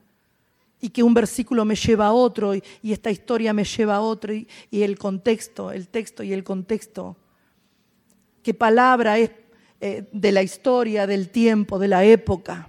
Y 0.80 0.88
que 0.88 1.04
un 1.04 1.14
versículo 1.14 1.64
me 1.64 1.76
lleva 1.76 2.08
a 2.08 2.12
otro 2.12 2.52
y, 2.56 2.62
esta 2.82 3.08
historia 3.08 3.52
me 3.52 3.62
lleva 3.62 3.94
a 3.94 4.00
otro 4.00 4.34
y, 4.34 4.48
el 4.72 4.98
contexto, 4.98 5.70
el 5.70 5.86
texto 5.86 6.24
y 6.24 6.32
el 6.32 6.42
contexto. 6.42 7.16
¿Qué 8.42 8.52
palabra 8.52 9.16
es 9.18 9.30
eh, 9.80 10.08
de 10.12 10.32
la 10.32 10.42
historia, 10.42 11.06
del 11.06 11.30
tiempo, 11.30 11.78
de 11.78 11.88
la 11.88 12.04
época? 12.04 12.68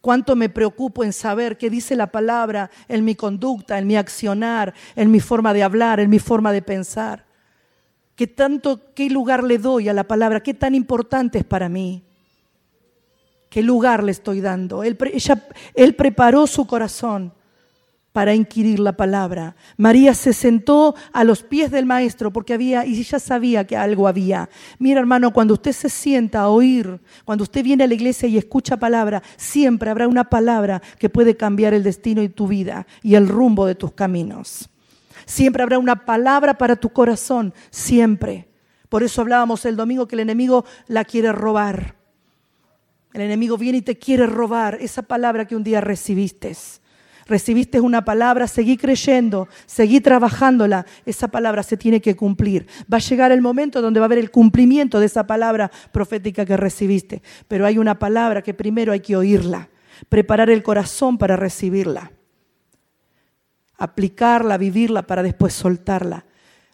Cuánto 0.00 0.36
me 0.36 0.48
preocupo 0.48 1.02
en 1.02 1.12
saber 1.12 1.58
qué 1.58 1.68
dice 1.68 1.96
la 1.96 2.12
palabra 2.12 2.70
en 2.88 3.04
mi 3.04 3.14
conducta, 3.14 3.78
en 3.78 3.86
mi 3.86 3.96
accionar, 3.96 4.72
en 4.94 5.10
mi 5.10 5.20
forma 5.20 5.52
de 5.52 5.64
hablar, 5.64 5.98
en 5.98 6.10
mi 6.10 6.18
forma 6.18 6.52
de 6.52 6.62
pensar. 6.62 7.26
¿Qué 8.14 8.26
tanto, 8.26 8.94
qué 8.94 9.10
lugar 9.10 9.42
le 9.42 9.58
doy 9.58 9.88
a 9.88 9.92
la 9.92 10.04
palabra? 10.04 10.42
¿Qué 10.42 10.54
tan 10.54 10.74
importante 10.74 11.38
es 11.38 11.44
para 11.44 11.68
mí? 11.68 12.04
¿Qué 13.50 13.62
lugar 13.62 14.04
le 14.04 14.12
estoy 14.12 14.40
dando? 14.40 14.84
Él, 14.84 14.96
él 15.74 15.94
preparó 15.94 16.46
su 16.46 16.66
corazón 16.66 17.32
para 18.16 18.34
inquirir 18.34 18.80
la 18.80 18.96
palabra. 18.96 19.56
María 19.76 20.14
se 20.14 20.32
sentó 20.32 20.94
a 21.12 21.22
los 21.22 21.42
pies 21.42 21.70
del 21.70 21.84
maestro 21.84 22.32
porque 22.32 22.54
había, 22.54 22.86
y 22.86 22.98
ella 22.98 23.18
sabía 23.18 23.66
que 23.66 23.76
algo 23.76 24.08
había. 24.08 24.48
Mira 24.78 25.00
hermano, 25.00 25.34
cuando 25.34 25.52
usted 25.52 25.72
se 25.72 25.90
sienta 25.90 26.40
a 26.40 26.48
oír, 26.48 26.98
cuando 27.26 27.42
usted 27.42 27.62
viene 27.62 27.84
a 27.84 27.86
la 27.86 27.92
iglesia 27.92 28.26
y 28.26 28.38
escucha 28.38 28.78
palabra, 28.78 29.22
siempre 29.36 29.90
habrá 29.90 30.08
una 30.08 30.30
palabra 30.30 30.80
que 30.98 31.10
puede 31.10 31.36
cambiar 31.36 31.74
el 31.74 31.82
destino 31.82 32.22
de 32.22 32.30
tu 32.30 32.48
vida 32.48 32.86
y 33.02 33.16
el 33.16 33.28
rumbo 33.28 33.66
de 33.66 33.74
tus 33.74 33.92
caminos. 33.92 34.70
Siempre 35.26 35.62
habrá 35.62 35.78
una 35.78 36.06
palabra 36.06 36.56
para 36.56 36.76
tu 36.76 36.88
corazón, 36.88 37.52
siempre. 37.68 38.48
Por 38.88 39.02
eso 39.02 39.20
hablábamos 39.20 39.66
el 39.66 39.76
domingo 39.76 40.08
que 40.08 40.16
el 40.16 40.20
enemigo 40.20 40.64
la 40.86 41.04
quiere 41.04 41.32
robar. 41.32 41.96
El 43.12 43.20
enemigo 43.20 43.58
viene 43.58 43.76
y 43.76 43.82
te 43.82 43.98
quiere 43.98 44.24
robar 44.24 44.78
esa 44.80 45.02
palabra 45.02 45.46
que 45.46 45.54
un 45.54 45.64
día 45.64 45.82
recibiste. 45.82 46.56
Recibiste 47.26 47.80
una 47.80 48.04
palabra, 48.04 48.46
seguí 48.46 48.76
creyendo, 48.76 49.48
seguí 49.66 50.00
trabajándola. 50.00 50.86
Esa 51.04 51.28
palabra 51.28 51.64
se 51.64 51.76
tiene 51.76 52.00
que 52.00 52.14
cumplir. 52.14 52.68
Va 52.92 52.98
a 52.98 53.00
llegar 53.00 53.32
el 53.32 53.42
momento 53.42 53.82
donde 53.82 53.98
va 53.98 54.04
a 54.04 54.08
haber 54.08 54.18
el 54.18 54.30
cumplimiento 54.30 55.00
de 55.00 55.06
esa 55.06 55.26
palabra 55.26 55.72
profética 55.90 56.46
que 56.46 56.56
recibiste. 56.56 57.22
Pero 57.48 57.66
hay 57.66 57.78
una 57.78 57.98
palabra 57.98 58.42
que 58.42 58.54
primero 58.54 58.92
hay 58.92 59.00
que 59.00 59.16
oírla, 59.16 59.70
preparar 60.08 60.50
el 60.50 60.62
corazón 60.62 61.18
para 61.18 61.34
recibirla, 61.34 62.12
aplicarla, 63.76 64.56
vivirla 64.56 65.02
para 65.04 65.24
después 65.24 65.52
soltarla. 65.52 66.25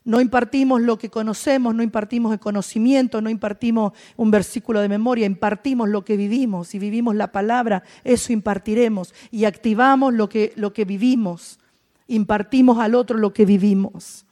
No 0.04 0.20
impartimos 0.20 0.80
lo 0.80 0.98
que 0.98 1.10
conocemos, 1.10 1.74
no 1.74 1.82
impartimos 1.82 2.32
el 2.32 2.40
conocimiento, 2.40 3.20
no 3.20 3.30
impartimos 3.30 3.92
un 4.16 4.32
versículo 4.32 4.80
de 4.80 4.88
memoria, 4.88 5.26
impartimos 5.26 5.88
lo 5.88 6.04
que 6.04 6.16
vivimos. 6.16 6.68
Si 6.68 6.78
vivimos 6.80 7.14
la 7.14 7.30
palabra, 7.30 7.84
eso 8.02 8.32
impartiremos. 8.32 9.14
Y 9.30 9.44
activamos 9.44 10.12
lo 10.12 10.28
que, 10.28 10.52
lo 10.56 10.72
que 10.72 10.84
vivimos. 10.84 11.60
Impartimos 12.08 12.78
al 12.78 12.96
otro 12.96 13.16
lo 13.16 13.32
que 13.32 13.46
vivimos. 13.46 14.26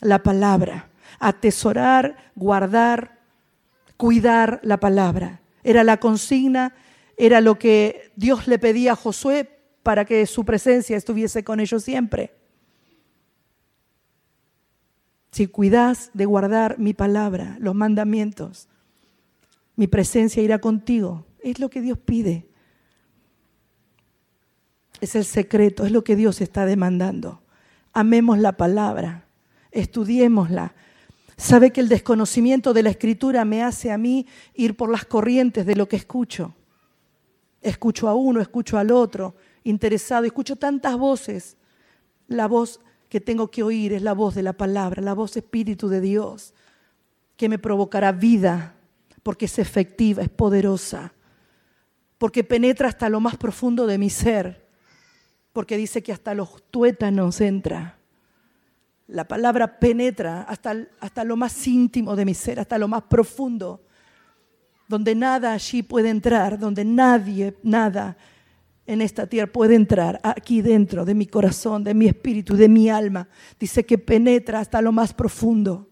La 0.00 0.22
palabra. 0.22 0.90
Atesorar, 1.18 2.32
guardar, 2.34 3.18
cuidar 3.96 4.60
la 4.62 4.78
palabra. 4.78 5.40
Era 5.64 5.82
la 5.82 5.96
consigna, 5.96 6.74
era 7.16 7.40
lo 7.40 7.58
que 7.58 8.12
Dios 8.16 8.46
le 8.48 8.58
pedía 8.58 8.92
a 8.92 8.96
Josué 8.96 9.48
para 9.82 10.04
que 10.04 10.26
su 10.26 10.44
presencia 10.44 10.96
estuviese 10.96 11.42
con 11.42 11.60
ellos 11.60 11.82
siempre 11.82 12.32
si 15.36 15.48
cuidas 15.48 16.10
de 16.14 16.24
guardar 16.24 16.78
mi 16.78 16.94
palabra, 16.94 17.58
los 17.60 17.74
mandamientos, 17.74 18.68
mi 19.74 19.86
presencia 19.86 20.42
irá 20.42 20.60
contigo. 20.60 21.26
Es 21.40 21.60
lo 21.60 21.68
que 21.68 21.82
Dios 21.82 21.98
pide. 21.98 22.48
Es 25.02 25.14
el 25.14 25.26
secreto, 25.26 25.84
es 25.84 25.92
lo 25.92 26.04
que 26.04 26.16
Dios 26.16 26.40
está 26.40 26.64
demandando. 26.64 27.42
Amemos 27.92 28.38
la 28.38 28.56
palabra, 28.56 29.26
estudiémosla. 29.72 30.74
Sabe 31.36 31.70
que 31.70 31.82
el 31.82 31.90
desconocimiento 31.90 32.72
de 32.72 32.84
la 32.84 32.88
escritura 32.88 33.44
me 33.44 33.62
hace 33.62 33.92
a 33.92 33.98
mí 33.98 34.26
ir 34.54 34.74
por 34.74 34.90
las 34.90 35.04
corrientes 35.04 35.66
de 35.66 35.76
lo 35.76 35.86
que 35.86 35.96
escucho. 35.96 36.54
Escucho 37.60 38.08
a 38.08 38.14
uno, 38.14 38.40
escucho 38.40 38.78
al 38.78 38.90
otro, 38.90 39.34
interesado, 39.64 40.24
escucho 40.24 40.56
tantas 40.56 40.96
voces. 40.96 41.58
La 42.26 42.48
voz 42.48 42.80
que 43.08 43.20
tengo 43.20 43.50
que 43.50 43.62
oír 43.62 43.92
es 43.92 44.02
la 44.02 44.12
voz 44.12 44.34
de 44.34 44.42
la 44.42 44.52
palabra, 44.52 45.02
la 45.02 45.14
voz 45.14 45.36
Espíritu 45.36 45.88
de 45.88 46.00
Dios, 46.00 46.54
que 47.36 47.48
me 47.48 47.58
provocará 47.58 48.12
vida, 48.12 48.74
porque 49.22 49.44
es 49.46 49.58
efectiva, 49.58 50.22
es 50.22 50.28
poderosa, 50.28 51.12
porque 52.18 52.44
penetra 52.44 52.88
hasta 52.88 53.08
lo 53.08 53.20
más 53.20 53.36
profundo 53.36 53.86
de 53.86 53.98
mi 53.98 54.10
ser, 54.10 54.66
porque 55.52 55.76
dice 55.76 56.02
que 56.02 56.12
hasta 56.12 56.34
los 56.34 56.62
tuétanos 56.70 57.40
entra. 57.40 57.98
La 59.06 59.28
palabra 59.28 59.78
penetra 59.78 60.42
hasta, 60.42 60.76
hasta 61.00 61.24
lo 61.24 61.36
más 61.36 61.66
íntimo 61.66 62.16
de 62.16 62.24
mi 62.24 62.34
ser, 62.34 62.58
hasta 62.58 62.78
lo 62.78 62.88
más 62.88 63.04
profundo, 63.04 63.82
donde 64.88 65.14
nada 65.14 65.52
allí 65.52 65.82
puede 65.82 66.10
entrar, 66.10 66.58
donde 66.58 66.84
nadie, 66.84 67.56
nada 67.62 68.16
en 68.86 69.02
esta 69.02 69.26
tierra 69.26 69.52
puede 69.52 69.74
entrar 69.74 70.20
aquí 70.22 70.62
dentro 70.62 71.04
de 71.04 71.14
mi 71.14 71.26
corazón, 71.26 71.82
de 71.84 71.94
mi 71.94 72.06
espíritu, 72.06 72.56
de 72.56 72.68
mi 72.68 72.88
alma. 72.88 73.28
Dice 73.58 73.84
que 73.84 73.98
penetra 73.98 74.60
hasta 74.60 74.80
lo 74.80 74.92
más 74.92 75.12
profundo. 75.12 75.88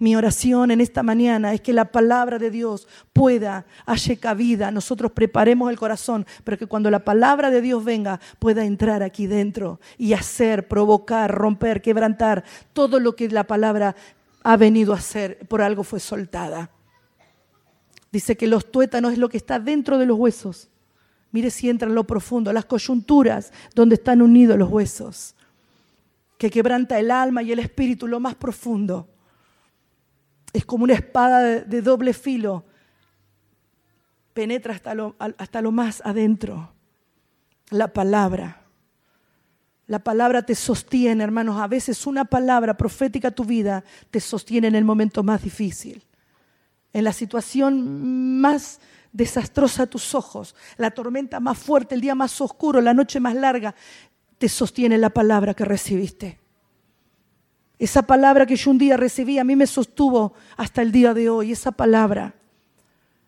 Mi 0.00 0.14
oración 0.14 0.70
en 0.70 0.80
esta 0.80 1.02
mañana 1.02 1.52
es 1.52 1.60
que 1.60 1.72
la 1.72 1.86
palabra 1.86 2.38
de 2.38 2.52
Dios 2.52 2.86
pueda, 3.12 3.66
halle 3.84 4.16
cabida, 4.16 4.70
nosotros 4.70 5.10
preparemos 5.10 5.70
el 5.70 5.78
corazón, 5.78 6.24
pero 6.44 6.56
que 6.56 6.66
cuando 6.66 6.88
la 6.88 7.04
palabra 7.04 7.50
de 7.50 7.60
Dios 7.60 7.84
venga 7.84 8.20
pueda 8.38 8.64
entrar 8.64 9.02
aquí 9.02 9.26
dentro 9.26 9.80
y 9.96 10.12
hacer, 10.12 10.68
provocar, 10.68 11.34
romper, 11.34 11.82
quebrantar 11.82 12.44
todo 12.72 13.00
lo 13.00 13.16
que 13.16 13.28
la 13.28 13.44
palabra 13.44 13.96
ha 14.44 14.56
venido 14.56 14.92
a 14.92 14.98
hacer, 14.98 15.40
por 15.48 15.62
algo 15.62 15.82
fue 15.82 15.98
soltada. 15.98 16.70
Dice 18.12 18.36
que 18.36 18.46
los 18.46 18.70
tuétanos 18.70 19.12
es 19.12 19.18
lo 19.18 19.28
que 19.28 19.36
está 19.36 19.58
dentro 19.58 19.98
de 19.98 20.06
los 20.06 20.16
huesos. 20.16 20.70
Mire 21.30 21.50
si 21.50 21.68
entra 21.68 21.88
en 21.88 21.94
lo 21.94 22.04
profundo, 22.04 22.52
las 22.52 22.64
coyunturas 22.64 23.52
donde 23.74 23.96
están 23.96 24.22
unidos 24.22 24.58
los 24.58 24.70
huesos, 24.70 25.34
que 26.38 26.50
quebranta 26.50 26.98
el 26.98 27.10
alma 27.10 27.42
y 27.42 27.52
el 27.52 27.58
espíritu, 27.58 28.06
lo 28.06 28.20
más 28.20 28.34
profundo. 28.34 29.08
Es 30.52 30.64
como 30.64 30.84
una 30.84 30.94
espada 30.94 31.60
de, 31.60 31.82
doble 31.82 32.14
filo, 32.14 32.64
penetra 34.32 34.74
hasta 34.74 34.94
lo, 34.94 35.16
hasta 35.18 35.60
lo 35.60 35.70
más 35.70 36.00
adentro. 36.04 36.72
La 37.70 37.92
palabra. 37.92 38.62
La 39.86 39.98
palabra 39.98 40.42
te 40.42 40.54
sostiene, 40.54 41.22
hermanos. 41.24 41.60
A 41.60 41.66
veces 41.66 42.06
una 42.06 42.24
palabra 42.24 42.76
profética 42.76 43.28
a 43.28 43.32
tu 43.32 43.44
vida 43.44 43.84
te 44.10 44.20
sostiene 44.20 44.68
en 44.68 44.74
el 44.74 44.84
momento 44.84 45.22
más 45.22 45.42
difícil, 45.42 46.02
en 46.94 47.04
la 47.04 47.12
situación 47.12 48.40
más 48.40 48.80
desastrosa 49.12 49.84
a 49.84 49.86
tus 49.86 50.14
ojos, 50.14 50.54
la 50.76 50.90
tormenta 50.90 51.40
más 51.40 51.58
fuerte, 51.58 51.94
el 51.94 52.00
día 52.00 52.14
más 52.14 52.40
oscuro, 52.40 52.80
la 52.80 52.94
noche 52.94 53.20
más 53.20 53.34
larga, 53.34 53.74
te 54.38 54.48
sostiene 54.48 54.98
la 54.98 55.10
palabra 55.10 55.54
que 55.54 55.64
recibiste. 55.64 56.38
Esa 57.78 58.02
palabra 58.02 58.46
que 58.46 58.56
yo 58.56 58.70
un 58.70 58.78
día 58.78 58.96
recibí 58.96 59.38
a 59.38 59.44
mí 59.44 59.54
me 59.54 59.66
sostuvo 59.66 60.34
hasta 60.56 60.82
el 60.82 60.90
día 60.90 61.14
de 61.14 61.30
hoy, 61.30 61.52
esa 61.52 61.72
palabra. 61.72 62.34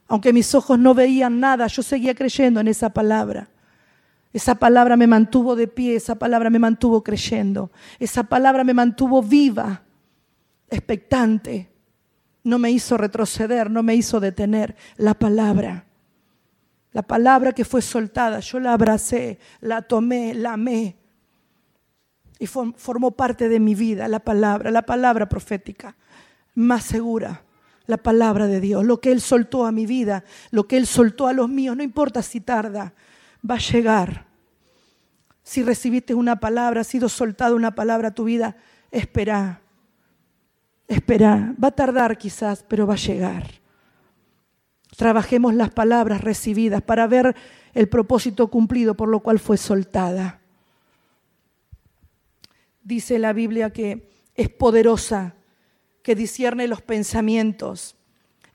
Aunque 0.09 0.33
mis 0.33 0.55
ojos 0.55 0.79
no 0.79 0.93
veían 0.93 1.39
nada, 1.39 1.69
yo 1.69 1.83
seguía 1.83 2.15
creyendo 2.15 2.59
en 2.59 2.67
esa 2.67 2.91
palabra. 2.91 3.49
Esa 4.33 4.57
palabra 4.57 4.97
me 4.97 5.07
mantuvo 5.07 5.57
de 5.57 5.69
pie, 5.69 5.97
esa 5.97 6.17
palabra 6.17 6.51
me 6.51 6.59
mantuvo 6.59 7.03
creyendo, 7.03 7.71
esa 7.99 8.25
palabra 8.25 8.63
me 8.65 8.75
mantuvo 8.75 9.23
viva, 9.23 9.83
expectante. 10.69 11.70
No 12.43 12.59
me 12.59 12.71
hizo 12.71 12.97
retroceder, 12.97 13.71
no 13.71 13.83
me 13.83 13.95
hizo 13.95 14.21
detener. 14.21 14.77
La 14.97 15.15
palabra, 15.15 15.85
la 16.93 17.03
palabra 17.03 17.53
que 17.53 17.65
fue 17.65 17.83
soltada, 17.83 18.41
yo 18.41 18.59
la 18.59 18.73
abracé, 18.73 19.39
la 19.61 19.83
tomé, 19.83 20.35
la 20.35 20.55
amé. 20.55 20.97
Y 22.39 22.47
formó 22.47 23.11
parte 23.11 23.49
de 23.49 23.61
mi 23.61 23.75
vida, 23.75 24.09
la 24.09 24.21
palabra, 24.21 24.71
la 24.71 24.83
palabra 24.83 25.29
profética, 25.29 25.95
más 26.55 26.85
segura, 26.85 27.43
la 27.87 27.99
palabra 27.99 28.47
de 28.47 28.61
Dios. 28.61 28.85
Lo 28.85 29.01
que 29.01 29.13
Él 29.13 29.21
soltó 29.21 29.67
a 29.67 29.73
mi 29.73 29.85
vida, 29.85 30.25
lo 30.51 30.67
que 30.67 30.79
Él 30.79 30.87
soltó 30.87 31.27
a 31.27 31.35
los 31.35 31.51
míos, 31.51 31.77
no 31.77 31.83
importa 31.83 32.23
si 32.23 32.41
tarda, 32.41 32.95
va 33.49 33.57
a 33.57 33.59
llegar. 33.59 34.27
Si 35.43 35.63
recibiste 35.63 36.15
una 36.15 36.41
palabra, 36.41 36.81
ha 36.81 36.85
sido 36.85 37.09
soltada 37.09 37.55
una 37.55 37.75
palabra 37.75 38.09
a 38.09 38.15
tu 38.15 38.25
vida, 38.25 38.57
espera. 38.91 39.60
Espera. 40.91 41.55
Va 41.63 41.69
a 41.69 41.71
tardar 41.71 42.19
quizás, 42.19 42.65
pero 42.67 42.85
va 42.85 42.95
a 42.95 42.97
llegar. 42.97 43.49
Trabajemos 44.97 45.55
las 45.55 45.71
palabras 45.71 46.21
recibidas 46.21 46.83
para 46.83 47.07
ver 47.07 47.37
el 47.75 47.89
propósito 47.89 48.49
cumplido 48.49 48.97
por 48.97 49.09
lo 49.09 49.21
cual 49.21 49.39
fue 49.39 49.57
soltada. 49.57 50.41
Dice 52.83 53.21
la 53.21 53.33
Biblia 53.33 53.71
que 53.71 54.11
es 54.35 54.49
poderosa, 54.49 55.37
que 56.03 56.17
discierne 56.17 56.67
los 56.67 56.83
pensamientos 56.83 57.95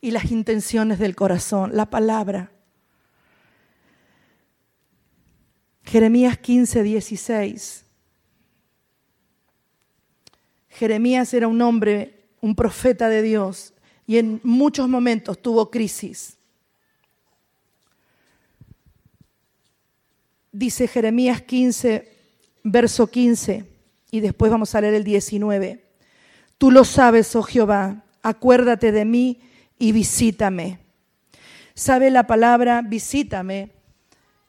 y 0.02 0.10
las 0.10 0.30
intenciones 0.30 0.98
del 0.98 1.16
corazón, 1.16 1.70
la 1.74 1.88
palabra. 1.88 2.52
Jeremías 5.84 6.36
15, 6.36 6.82
16. 6.82 7.86
Jeremías 10.68 11.32
era 11.32 11.48
un 11.48 11.62
hombre, 11.62 12.15
un 12.46 12.54
profeta 12.54 13.08
de 13.08 13.22
Dios, 13.22 13.74
y 14.06 14.18
en 14.18 14.40
muchos 14.44 14.88
momentos 14.88 15.42
tuvo 15.42 15.68
crisis. 15.68 16.36
Dice 20.52 20.86
Jeremías 20.86 21.42
15, 21.42 22.08
verso 22.62 23.08
15, 23.08 23.64
y 24.12 24.20
después 24.20 24.52
vamos 24.52 24.76
a 24.76 24.80
leer 24.80 24.94
el 24.94 25.02
19. 25.02 25.84
Tú 26.56 26.70
lo 26.70 26.84
sabes, 26.84 27.34
oh 27.34 27.42
Jehová, 27.42 28.04
acuérdate 28.22 28.92
de 28.92 29.04
mí 29.04 29.40
y 29.76 29.90
visítame. 29.90 30.78
¿Sabe 31.74 32.12
la 32.12 32.28
palabra 32.28 32.80
visítame? 32.80 33.72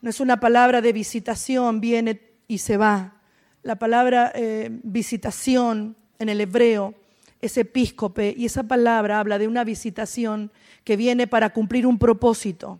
No 0.01 0.12
es 0.12 0.20
una 0.20 0.39
palabra 0.39 0.82
de 0.82 0.94
visitación, 0.94 1.82
viene 1.82 2.22
y 2.48 2.60
se 2.60 2.77
va. 2.77 3.16
La 3.63 3.77
palabra 3.77 4.32
eh, 4.36 4.70
visitación 4.84 5.96
en 6.20 6.30
el 6.30 6.42
hebreo 6.42 6.94
es 7.41 7.58
epíscope 7.58 8.34
y 8.38 8.46
esa 8.46 8.63
palabra 8.63 9.20
habla 9.20 9.38
de 9.38 9.48
una 9.48 9.63
visitación 9.63 10.51
que 10.84 10.98
viene 10.98 11.27
para 11.27 11.51
cumplir 11.51 11.86
un 11.86 12.00
propósito 12.00 12.79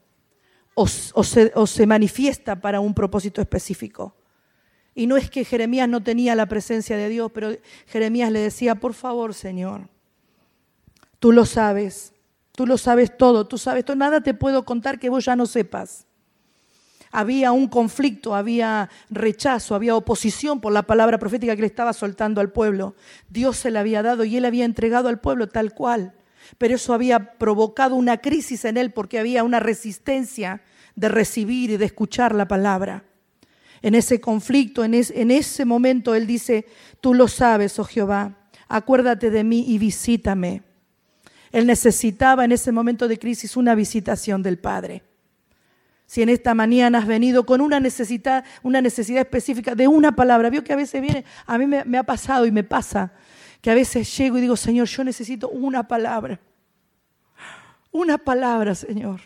o, 0.74 0.88
se, 0.88 1.52
o 1.56 1.68
se 1.68 1.86
manifiesta 1.86 2.60
para 2.60 2.80
un 2.80 2.94
propósito 2.94 3.42
específico. 3.42 4.16
Y 4.96 5.06
no 5.06 5.16
es 5.18 5.30
que 5.30 5.46
Jeremías 5.46 5.88
no 5.88 6.02
tenía 6.02 6.34
la 6.36 6.48
presencia 6.48 6.98
de 6.98 7.10
Dios, 7.10 7.32
pero 7.32 7.52
Jeremías 7.86 8.32
le 8.32 8.40
decía, 8.40 8.76
por 8.76 8.94
favor, 8.94 9.36
Señor, 9.36 9.90
tú 11.20 11.32
lo 11.32 11.46
sabes, 11.46 12.14
tú 12.54 12.66
lo 12.66 12.80
sabes 12.80 13.16
todo, 13.16 13.48
tú 13.48 13.60
sabes 13.60 13.86
todo, 13.86 13.96
nada 13.96 14.22
te 14.22 14.34
puedo 14.34 14.66
contar 14.66 14.98
que 14.98 15.10
vos 15.10 15.26
ya 15.26 15.36
no 15.36 15.46
sepas 15.46 16.07
había 17.18 17.52
un 17.52 17.68
conflicto, 17.68 18.36
había 18.36 18.92
rechazo, 19.10 19.74
había 19.74 19.96
oposición 19.96 20.62
por 20.62 20.72
la 20.72 20.84
palabra 20.84 21.18
profética 21.18 21.56
que 21.56 21.62
le 21.62 21.68
estaba 21.68 21.92
soltando 21.92 22.42
al 22.42 22.52
pueblo. 22.52 22.96
Dios 23.28 23.58
se 23.58 23.72
la 23.72 23.80
había 23.80 24.04
dado 24.04 24.24
y 24.24 24.38
él 24.38 24.46
había 24.46 24.66
entregado 24.66 25.10
al 25.10 25.20
pueblo 25.20 25.50
tal 25.50 25.74
cual. 25.74 26.14
Pero 26.60 26.76
eso 26.76 26.94
había 26.94 27.34
provocado 27.40 27.96
una 27.96 28.18
crisis 28.18 28.66
en 28.66 28.78
él 28.78 28.92
porque 28.92 29.18
había 29.18 29.44
una 29.44 29.60
resistencia 29.60 30.62
de 30.96 31.10
recibir 31.10 31.72
y 31.72 31.78
de 31.78 31.86
escuchar 31.86 32.36
la 32.36 32.48
palabra. 32.48 33.04
En 33.82 33.96
ese 33.96 34.22
conflicto, 34.22 34.84
en, 34.84 34.94
en 34.94 35.32
ese 35.32 35.66
momento, 35.66 36.14
él 36.14 36.28
dice, 36.28 36.68
tú 37.02 37.16
lo 37.16 37.28
sabes, 37.28 37.80
oh 37.80 37.84
Jehová, 37.84 38.38
acuérdate 38.68 39.32
de 39.32 39.44
mí 39.44 39.66
y 39.68 39.80
visítame. 39.80 40.62
Él 41.52 41.66
necesitaba 41.66 42.46
en 42.46 42.52
ese 42.52 42.72
momento 42.72 43.08
de 43.08 43.18
crisis 43.18 43.58
una 43.58 43.74
visitación 43.74 44.44
del 44.44 44.60
Padre. 44.60 45.07
Si 46.08 46.22
en 46.22 46.30
esta 46.30 46.56
mañana 46.56 47.00
has 47.00 47.06
venido 47.06 47.46
con 47.46 47.62
una 47.62 47.80
necesidad, 47.80 48.44
una 48.64 48.82
necesidad 48.82 49.22
específica 49.22 49.76
de 49.76 49.88
una 49.88 50.16
palabra, 50.16 50.50
vio 50.50 50.64
que 50.64 50.74
a 50.74 50.78
veces 50.78 51.02
viene, 51.02 51.26
a 51.46 51.58
mí 51.58 51.68
me, 51.68 51.84
me 51.86 51.98
ha 51.98 52.04
pasado 52.04 52.46
y 52.46 52.52
me 52.52 52.64
pasa, 52.64 53.12
que 53.62 53.70
a 53.70 53.76
veces 53.76 54.18
llego 54.18 54.38
y 54.38 54.42
digo, 54.42 54.56
Señor, 54.56 54.88
yo 54.88 55.04
necesito 55.04 55.50
una 55.50 55.88
palabra. 55.88 56.40
Una 57.92 58.18
palabra, 58.18 58.74
Señor. 58.74 59.20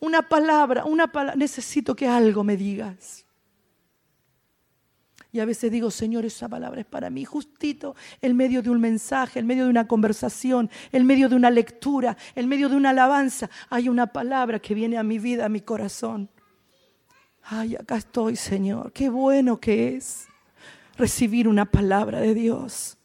Una 0.00 0.22
palabra, 0.22 0.84
una 0.84 1.10
palabra. 1.10 1.36
Necesito 1.36 1.96
que 1.96 2.06
algo 2.06 2.44
me 2.44 2.56
digas. 2.56 3.24
Y 5.38 5.40
a 5.40 5.44
veces 5.44 5.70
digo, 5.70 5.88
Señor, 5.92 6.24
esa 6.24 6.48
palabra 6.48 6.80
es 6.80 6.86
para 6.86 7.10
mí, 7.10 7.24
justito 7.24 7.94
en 8.20 8.36
medio 8.36 8.60
de 8.60 8.70
un 8.70 8.80
mensaje, 8.80 9.38
en 9.38 9.46
medio 9.46 9.62
de 9.62 9.70
una 9.70 9.86
conversación, 9.86 10.68
en 10.90 11.06
medio 11.06 11.28
de 11.28 11.36
una 11.36 11.48
lectura, 11.48 12.16
en 12.34 12.48
medio 12.48 12.68
de 12.68 12.74
una 12.74 12.90
alabanza. 12.90 13.48
Hay 13.70 13.88
una 13.88 14.08
palabra 14.08 14.58
que 14.58 14.74
viene 14.74 14.98
a 14.98 15.04
mi 15.04 15.20
vida, 15.20 15.44
a 15.44 15.48
mi 15.48 15.60
corazón. 15.60 16.28
Ay, 17.44 17.76
acá 17.76 17.98
estoy, 17.98 18.34
Señor. 18.34 18.90
Qué 18.90 19.08
bueno 19.08 19.60
que 19.60 19.94
es 19.94 20.26
recibir 20.96 21.46
una 21.46 21.66
palabra 21.66 22.18
de 22.18 22.34
Dios. 22.34 22.98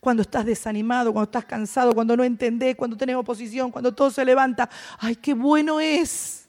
Cuando 0.00 0.22
estás 0.22 0.44
desanimado, 0.44 1.12
cuando 1.12 1.28
estás 1.28 1.44
cansado, 1.44 1.94
cuando 1.94 2.16
no 2.16 2.24
entendés, 2.24 2.74
cuando 2.74 2.96
tenés 2.96 3.14
oposición, 3.14 3.70
cuando 3.70 3.94
todo 3.94 4.10
se 4.10 4.24
levanta. 4.24 4.68
Ay, 4.98 5.14
qué 5.14 5.34
bueno 5.34 5.78
es. 5.78 6.48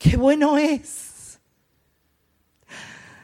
Qué 0.00 0.16
bueno 0.16 0.58
es 0.58 1.09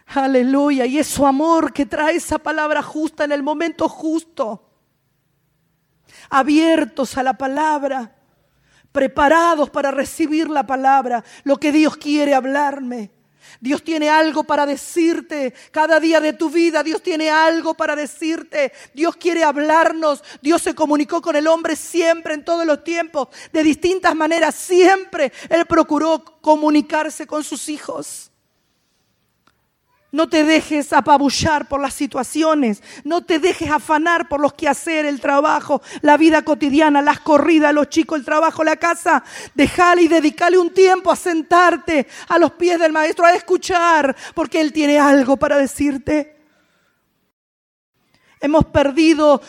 Aleluya. 0.07 0.87
Y 0.87 0.99
es 0.99 1.07
su 1.07 1.27
amor 1.27 1.73
que 1.73 1.87
trae 1.87 2.17
esa 2.17 2.39
palabra 2.39 2.83
justa 2.83 3.25
en 3.25 3.33
el 3.33 3.43
momento 3.43 3.89
justo. 3.89 4.63
Abiertos 6.31 7.17
a 7.17 7.23
la 7.23 7.35
palabra. 7.35 8.13
Preparados 8.93 9.69
para 9.71 9.91
recibir 9.91 10.49
la 10.49 10.67
palabra. 10.67 11.25
Lo 11.45 11.57
que 11.59 11.73
Dios 11.73 11.97
quiere 11.97 12.35
hablarme. 12.35 13.11
Dios 13.61 13.83
tiene 13.83 14.09
algo 14.09 14.45
para 14.45 14.65
decirte. 14.65 15.53
Cada 15.71 15.99
día 16.01 16.21
de 16.21 16.33
tu 16.33 16.51
vida 16.51 16.83
Dios 16.83 17.03
tiene 17.03 17.29
algo 17.29 17.75
para 17.75 17.97
decirte. 17.97 18.73
Dios 18.95 19.17
quiere 19.17 19.45
hablarnos. 19.45 20.23
Dios 20.41 20.63
se 20.63 20.75
comunicó 20.75 21.21
con 21.21 21.37
el 21.37 21.47
hombre 21.47 21.77
siempre, 21.77 22.35
en 22.35 22.45
todos 22.45 22.65
los 22.65 22.85
tiempos, 22.85 23.29
de 23.53 23.63
distintas 23.63 24.15
maneras. 24.15 24.55
Siempre 24.55 25.33
Él 25.49 25.67
procuró 25.67 26.23
comunicarse 26.41 27.27
con 27.27 27.43
sus 27.43 27.69
hijos. 27.69 28.31
No 30.13 30.29
te 30.29 30.45
dejes 30.45 30.93
apabullar 30.93 31.69
por 31.69 31.81
las 31.81 31.95
situaciones. 31.95 32.83
No 33.05 33.23
te 33.23 33.39
dejes 33.39 33.71
afanar 33.71 34.29
por 34.29 34.41
los 34.41 34.55
hacer 34.69 35.07
el 35.07 35.21
trabajo, 35.21 35.83
la 36.01 36.17
vida 36.17 36.43
cotidiana, 36.43 37.03
las 37.03 37.21
corridas, 37.21 37.75
los 37.75 37.89
chicos, 37.89 38.19
el 38.19 38.25
trabajo, 38.25 38.65
la 38.65 38.77
casa. 38.77 39.23
Dejale 39.55 40.03
y 40.03 40.09
dedicale 40.09 40.59
un 40.59 40.71
tiempo 40.71 41.13
a 41.13 41.17
sentarte 41.17 42.07
a 42.29 42.39
los 42.39 42.53
pies 42.53 42.79
del 42.79 42.93
maestro, 42.93 43.27
a 43.27 43.35
escuchar, 43.35 44.17
porque 44.35 44.61
Él 44.61 44.73
tiene 44.73 44.99
algo 44.99 45.37
para 45.37 45.57
decirte. 45.57 46.37
Hemos 48.41 48.67
perdido 48.67 49.41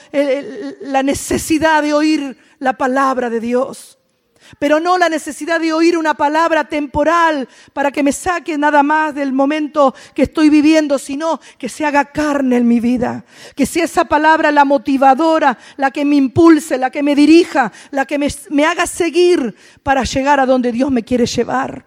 la 0.81 1.03
necesidad 1.03 1.83
de 1.83 1.93
oír 1.93 2.37
la 2.59 2.73
palabra 2.73 3.29
de 3.29 3.39
Dios 3.39 3.96
pero 4.59 4.79
no 4.79 4.97
la 4.97 5.09
necesidad 5.09 5.59
de 5.59 5.73
oír 5.73 5.97
una 5.97 6.13
palabra 6.13 6.65
temporal 6.65 7.47
para 7.73 7.91
que 7.91 8.03
me 8.03 8.11
saque 8.11 8.57
nada 8.57 8.83
más 8.83 9.13
del 9.15 9.33
momento 9.33 9.93
que 10.13 10.23
estoy 10.23 10.49
viviendo, 10.49 10.97
sino 10.97 11.39
que 11.57 11.69
se 11.69 11.85
haga 11.85 12.05
carne 12.05 12.57
en 12.57 12.67
mi 12.67 12.79
vida, 12.79 13.25
que 13.55 13.65
sea 13.65 13.85
esa 13.85 14.05
palabra 14.05 14.51
la 14.51 14.65
motivadora, 14.65 15.57
la 15.77 15.91
que 15.91 16.05
me 16.05 16.15
impulse, 16.15 16.77
la 16.77 16.89
que 16.89 17.03
me 17.03 17.15
dirija, 17.15 17.71
la 17.91 18.05
que 18.05 18.17
me, 18.17 18.65
haga 18.65 18.85
seguir 18.85 19.55
para 19.83 20.03
llegar 20.03 20.39
a 20.39 20.45
donde 20.45 20.71
Dios 20.71 20.91
me 20.91 21.03
quiere 21.03 21.25
llevar. 21.25 21.85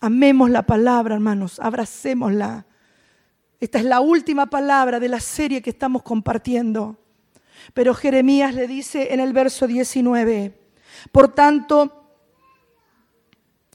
Amemos 0.00 0.48
la 0.48 0.62
palabra, 0.62 1.14
hermanos, 1.14 1.60
abracémosla. 1.60 2.66
Esta 3.60 3.78
es 3.78 3.84
la 3.84 4.00
última 4.00 4.46
palabra 4.46 4.98
de 4.98 5.08
la 5.08 5.20
serie 5.20 5.60
que 5.60 5.70
estamos 5.70 6.02
compartiendo. 6.02 6.98
Pero 7.74 7.94
Jeremías 7.94 8.54
le 8.54 8.66
dice 8.66 9.12
en 9.12 9.20
el 9.20 9.32
verso 9.32 9.66
19, 9.66 10.58
por 11.12 11.34
tanto, 11.34 12.00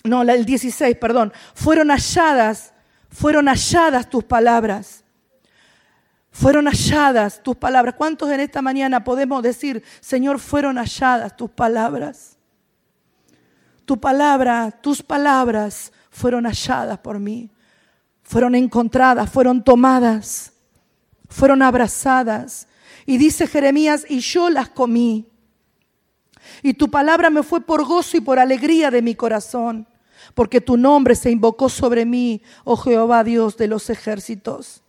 no, 0.03 0.21
el 0.21 0.45
16, 0.45 0.97
perdón, 0.97 1.33
fueron 1.53 1.89
halladas, 1.89 2.73
fueron 3.09 3.47
halladas 3.47 4.09
tus 4.09 4.23
palabras. 4.23 5.03
Fueron 6.35 6.65
halladas 6.65 7.41
tus 7.41 7.55
palabras. 7.55 7.95
¿Cuántos 7.97 8.29
en 8.29 8.41
esta 8.41 8.61
mañana 8.61 9.05
podemos 9.05 9.41
decir, 9.41 9.81
Señor, 10.01 10.37
fueron 10.37 10.75
halladas 10.77 11.35
tus 11.37 11.49
palabras? 11.49 12.37
Tu 13.85 13.97
palabra, 13.97 14.69
tus 14.69 15.01
palabras 15.01 15.93
fueron 16.09 16.45
halladas 16.45 16.97
por 16.99 17.19
mí, 17.19 17.49
fueron 18.21 18.53
encontradas, 18.53 19.29
fueron 19.29 19.63
tomadas, 19.63 20.51
fueron 21.29 21.61
abrazadas. 21.61 22.67
Y 23.05 23.17
dice 23.17 23.47
Jeremías, 23.47 24.05
y 24.09 24.19
yo 24.19 24.49
las 24.49 24.69
comí. 24.69 25.27
Y 26.63 26.73
tu 26.73 26.89
palabra 26.89 27.29
me 27.29 27.43
fue 27.43 27.61
por 27.61 27.85
gozo 27.85 28.17
y 28.17 28.21
por 28.21 28.39
alegría 28.39 28.91
de 28.91 29.01
mi 29.01 29.15
corazón, 29.15 29.87
porque 30.33 30.61
tu 30.61 30.77
nombre 30.77 31.15
se 31.15 31.31
invocó 31.31 31.69
sobre 31.69 32.05
mí, 32.05 32.41
oh 32.63 32.77
Jehová 32.77 33.23
Dios 33.23 33.57
de 33.57 33.67
los 33.67 33.89
ejércitos. 33.89 34.81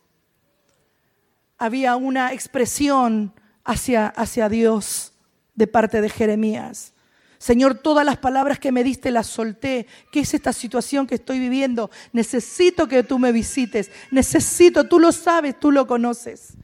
Había 1.58 1.96
una 1.96 2.32
expresión 2.32 3.32
hacia, 3.64 4.08
hacia 4.08 4.48
Dios 4.48 5.12
de 5.54 5.66
parte 5.66 6.00
de 6.00 6.08
Jeremías. 6.08 6.92
Señor, 7.38 7.74
todas 7.74 8.04
las 8.04 8.16
palabras 8.16 8.58
que 8.58 8.72
me 8.72 8.82
diste 8.82 9.10
las 9.10 9.26
solté. 9.26 9.86
¿Qué 10.10 10.20
es 10.20 10.32
esta 10.34 10.52
situación 10.52 11.06
que 11.06 11.16
estoy 11.16 11.38
viviendo? 11.38 11.90
Necesito 12.12 12.88
que 12.88 13.02
tú 13.02 13.18
me 13.18 13.32
visites. 13.32 13.90
Necesito, 14.10 14.88
tú 14.88 14.98
lo 14.98 15.12
sabes, 15.12 15.58
tú 15.58 15.70
lo 15.70 15.86
conoces. 15.86 16.54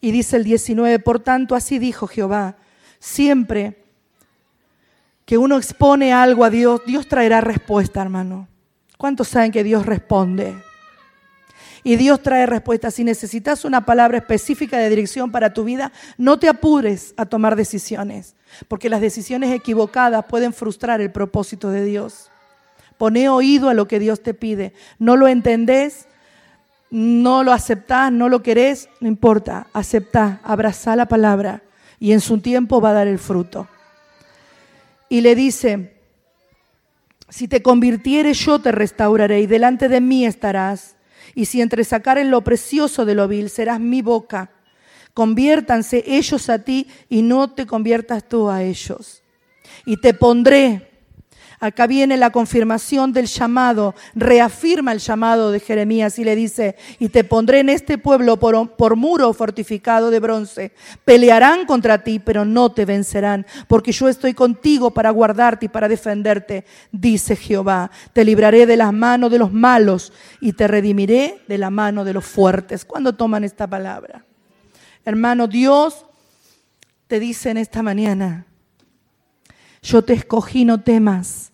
Y 0.00 0.10
dice 0.12 0.36
el 0.36 0.44
19, 0.44 0.98
por 1.00 1.20
tanto, 1.20 1.54
así 1.54 1.78
dijo 1.78 2.06
Jehová, 2.06 2.56
siempre 2.98 3.82
que 5.24 5.38
uno 5.38 5.58
expone 5.58 6.12
algo 6.12 6.44
a 6.44 6.50
Dios, 6.50 6.82
Dios 6.86 7.06
traerá 7.08 7.40
respuesta, 7.40 8.00
hermano. 8.00 8.48
¿Cuántos 8.96 9.28
saben 9.28 9.52
que 9.52 9.64
Dios 9.64 9.86
responde? 9.86 10.54
y 11.84 11.96
Dios 11.96 12.22
trae 12.22 12.46
respuestas. 12.46 12.94
Si 12.94 13.04
necesitas 13.04 13.64
una 13.64 13.84
palabra 13.84 14.18
específica 14.18 14.78
de 14.78 14.90
dirección 14.90 15.30
para 15.30 15.52
tu 15.52 15.64
vida, 15.64 15.92
no 16.16 16.38
te 16.38 16.48
apures 16.48 17.14
a 17.16 17.26
tomar 17.26 17.56
decisiones, 17.56 18.34
porque 18.68 18.88
las 18.88 19.00
decisiones 19.00 19.54
equivocadas 19.54 20.24
pueden 20.26 20.52
frustrar 20.52 21.00
el 21.00 21.10
propósito 21.10 21.70
de 21.70 21.84
Dios. 21.84 22.30
Pone 22.96 23.28
oído 23.28 23.68
a 23.68 23.74
lo 23.74 23.86
que 23.86 24.00
Dios 24.00 24.22
te 24.22 24.34
pide. 24.34 24.72
No 24.98 25.16
lo 25.16 25.28
entendés, 25.28 26.07
no 26.90 27.42
lo 27.44 27.52
aceptás, 27.52 28.10
no 28.12 28.28
lo 28.28 28.42
querés, 28.42 28.88
no 29.00 29.08
importa. 29.08 29.66
Aceptá, 29.72 30.40
abrazá 30.42 30.96
la 30.96 31.06
palabra 31.06 31.62
y 32.00 32.12
en 32.12 32.20
su 32.20 32.38
tiempo 32.38 32.80
va 32.80 32.90
a 32.90 32.94
dar 32.94 33.08
el 33.08 33.18
fruto. 33.18 33.68
Y 35.08 35.20
le 35.20 35.34
dice, 35.34 35.96
si 37.28 37.48
te 37.48 37.62
convirtieres 37.62 38.38
yo 38.38 38.58
te 38.58 38.72
restauraré 38.72 39.40
y 39.40 39.46
delante 39.46 39.88
de 39.88 40.00
mí 40.00 40.24
estarás 40.24 40.96
y 41.34 41.44
si 41.44 41.60
entre 41.60 41.84
en 42.16 42.30
lo 42.30 42.42
precioso 42.42 43.04
de 43.04 43.14
lo 43.14 43.28
vil, 43.28 43.50
serás 43.50 43.80
mi 43.80 44.02
boca. 44.02 44.50
Conviértanse 45.14 46.04
ellos 46.06 46.48
a 46.48 46.60
ti 46.60 46.86
y 47.08 47.22
no 47.22 47.50
te 47.50 47.66
conviertas 47.66 48.28
tú 48.28 48.48
a 48.48 48.62
ellos. 48.62 49.22
Y 49.84 49.98
te 49.98 50.14
pondré 50.14 50.87
Acá 51.60 51.88
viene 51.88 52.16
la 52.16 52.30
confirmación 52.30 53.12
del 53.12 53.26
llamado, 53.26 53.94
reafirma 54.14 54.92
el 54.92 55.00
llamado 55.00 55.50
de 55.50 55.58
Jeremías 55.58 56.18
y 56.18 56.24
le 56.24 56.36
dice, 56.36 56.76
y 57.00 57.08
te 57.08 57.24
pondré 57.24 57.60
en 57.60 57.68
este 57.68 57.98
pueblo 57.98 58.38
por, 58.38 58.96
muro 58.96 59.32
fortificado 59.32 60.10
de 60.10 60.20
bronce. 60.20 60.72
Pelearán 61.04 61.66
contra 61.66 62.04
ti, 62.04 62.20
pero 62.20 62.44
no 62.44 62.70
te 62.70 62.84
vencerán, 62.84 63.44
porque 63.66 63.90
yo 63.90 64.08
estoy 64.08 64.34
contigo 64.34 64.92
para 64.92 65.10
guardarte 65.10 65.66
y 65.66 65.68
para 65.68 65.88
defenderte, 65.88 66.64
dice 66.92 67.34
Jehová. 67.34 67.90
Te 68.12 68.24
libraré 68.24 68.64
de 68.64 68.76
las 68.76 68.92
manos 68.92 69.30
de 69.30 69.38
los 69.38 69.52
malos 69.52 70.12
y 70.40 70.52
te 70.52 70.68
redimiré 70.68 71.42
de 71.48 71.58
la 71.58 71.70
mano 71.70 72.04
de 72.04 72.12
los 72.12 72.24
fuertes. 72.24 72.84
¿Cuándo 72.84 73.16
toman 73.16 73.42
esta 73.42 73.66
palabra? 73.66 74.24
Hermano, 75.04 75.48
Dios 75.48 76.06
te 77.08 77.18
dice 77.18 77.50
en 77.50 77.56
esta 77.56 77.82
mañana, 77.82 78.46
yo 79.82 80.02
te 80.02 80.12
escogí, 80.12 80.64
no 80.64 80.80
temas. 80.80 81.52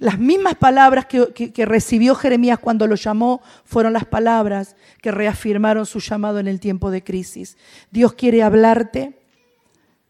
Las 0.00 0.18
mismas 0.18 0.54
palabras 0.54 1.04
que, 1.04 1.66
recibió 1.66 2.14
Jeremías 2.14 2.58
cuando 2.58 2.86
lo 2.86 2.94
llamó 2.94 3.42
fueron 3.64 3.92
las 3.92 4.06
palabras 4.06 4.74
que 5.02 5.10
reafirmaron 5.10 5.84
su 5.84 6.00
llamado 6.00 6.38
en 6.38 6.48
el 6.48 6.58
tiempo 6.58 6.90
de 6.90 7.04
crisis. 7.04 7.58
Dios 7.90 8.14
quiere 8.14 8.42
hablarte. 8.42 9.18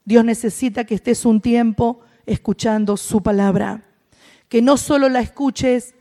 Dios 0.04 0.24
necesita 0.24 0.84
que 0.84 0.94
estés 0.94 1.24
un 1.24 1.40
tiempo 1.40 2.00
escuchando 2.24 2.96
su 2.96 3.20
palabra. 3.20 3.82
Que 4.48 4.62
no 4.62 4.76
solo 4.76 5.08
la 5.08 5.20
escuches, 5.20 5.94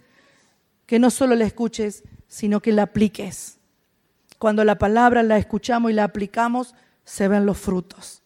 que 0.86 1.00
no 1.00 1.10
solo 1.10 1.34
la 1.34 1.46
escuches, 1.46 2.04
sino 2.28 2.62
que 2.62 2.72
la 2.72 2.84
apliques. 2.84 3.58
Cuando 4.38 4.64
la 4.64 4.78
palabra 4.78 5.24
la 5.24 5.40
escuchamos 5.40 5.90
y 5.90 5.96
la 5.96 6.04
aplicamos, 6.04 6.76
se 7.04 7.28
ven 7.28 7.48
los 7.48 7.58
frutos. 7.58 8.22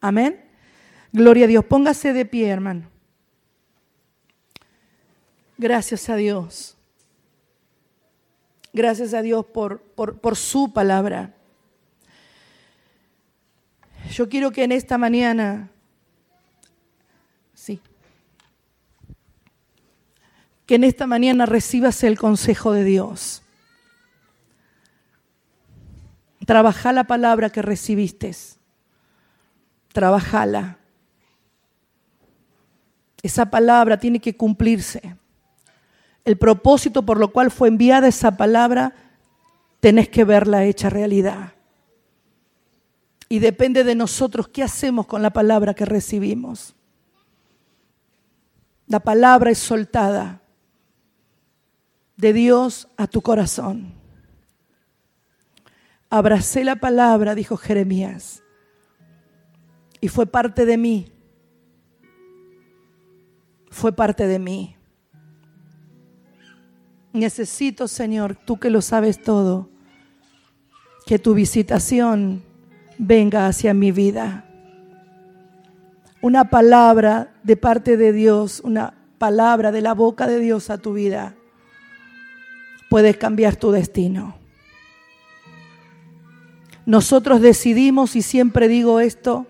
Amén. 0.00 0.51
Gloria 1.12 1.44
a 1.44 1.48
Dios. 1.48 1.64
Póngase 1.64 2.12
de 2.12 2.24
pie, 2.24 2.48
hermano. 2.48 2.88
Gracias 5.58 6.08
a 6.08 6.16
Dios. 6.16 6.76
Gracias 8.72 9.12
a 9.12 9.20
Dios 9.20 9.44
por, 9.44 9.82
por, 9.82 10.36
su 10.36 10.72
palabra. 10.72 11.34
Yo 14.10 14.28
quiero 14.30 14.50
que 14.50 14.64
en 14.64 14.72
esta 14.72 14.96
mañana, 14.96 15.70
sí, 17.54 17.80
que 20.64 20.76
en 20.76 20.84
esta 20.84 21.06
mañana 21.06 21.44
recibas 21.44 22.02
el 22.02 22.18
consejo 22.18 22.72
de 22.72 22.84
Dios. 22.84 23.42
Trabaja 26.46 26.92
la 26.92 27.04
palabra 27.04 27.50
que 27.50 27.60
recibiste. 27.60 28.34
Trabajala. 29.92 30.81
Esa 33.22 33.46
palabra 33.46 33.98
tiene 33.98 34.18
que 34.18 34.36
cumplirse. 34.36 35.16
El 36.24 36.36
propósito 36.36 37.02
por 37.04 37.18
lo 37.18 37.32
cual 37.32 37.50
fue 37.50 37.68
enviada 37.68 38.08
esa 38.08 38.36
palabra, 38.36 38.94
tenés 39.80 40.08
que 40.08 40.24
verla 40.24 40.64
hecha 40.64 40.90
realidad. 40.90 41.52
Y 43.28 43.38
depende 43.38 43.84
de 43.84 43.94
nosotros 43.94 44.48
qué 44.48 44.62
hacemos 44.62 45.06
con 45.06 45.22
la 45.22 45.30
palabra 45.30 45.74
que 45.74 45.84
recibimos. 45.84 46.74
La 48.86 49.00
palabra 49.00 49.50
es 49.50 49.58
soltada 49.58 50.42
de 52.16 52.32
Dios 52.32 52.88
a 52.96 53.06
tu 53.06 53.22
corazón. 53.22 53.94
Abracé 56.10 56.62
la 56.62 56.76
palabra, 56.76 57.34
dijo 57.34 57.56
Jeremías, 57.56 58.42
y 60.00 60.08
fue 60.08 60.26
parte 60.26 60.66
de 60.66 60.76
mí 60.76 61.11
fue 63.72 63.92
parte 63.92 64.26
de 64.26 64.38
mí. 64.38 64.76
Necesito, 67.12 67.88
Señor, 67.88 68.36
tú 68.36 68.58
que 68.58 68.70
lo 68.70 68.80
sabes 68.80 69.22
todo, 69.22 69.68
que 71.06 71.18
tu 71.18 71.34
visitación 71.34 72.42
venga 72.98 73.46
hacia 73.46 73.74
mi 73.74 73.90
vida. 73.90 74.44
Una 76.20 76.48
palabra 76.50 77.34
de 77.42 77.56
parte 77.56 77.96
de 77.96 78.12
Dios, 78.12 78.60
una 78.62 78.94
palabra 79.18 79.72
de 79.72 79.80
la 79.80 79.94
boca 79.94 80.26
de 80.26 80.38
Dios 80.38 80.70
a 80.70 80.78
tu 80.78 80.92
vida, 80.92 81.34
puede 82.88 83.14
cambiar 83.14 83.56
tu 83.56 83.72
destino. 83.72 84.36
Nosotros 86.84 87.40
decidimos, 87.40 88.16
y 88.16 88.22
siempre 88.22 88.68
digo 88.68 89.00
esto, 89.00 89.46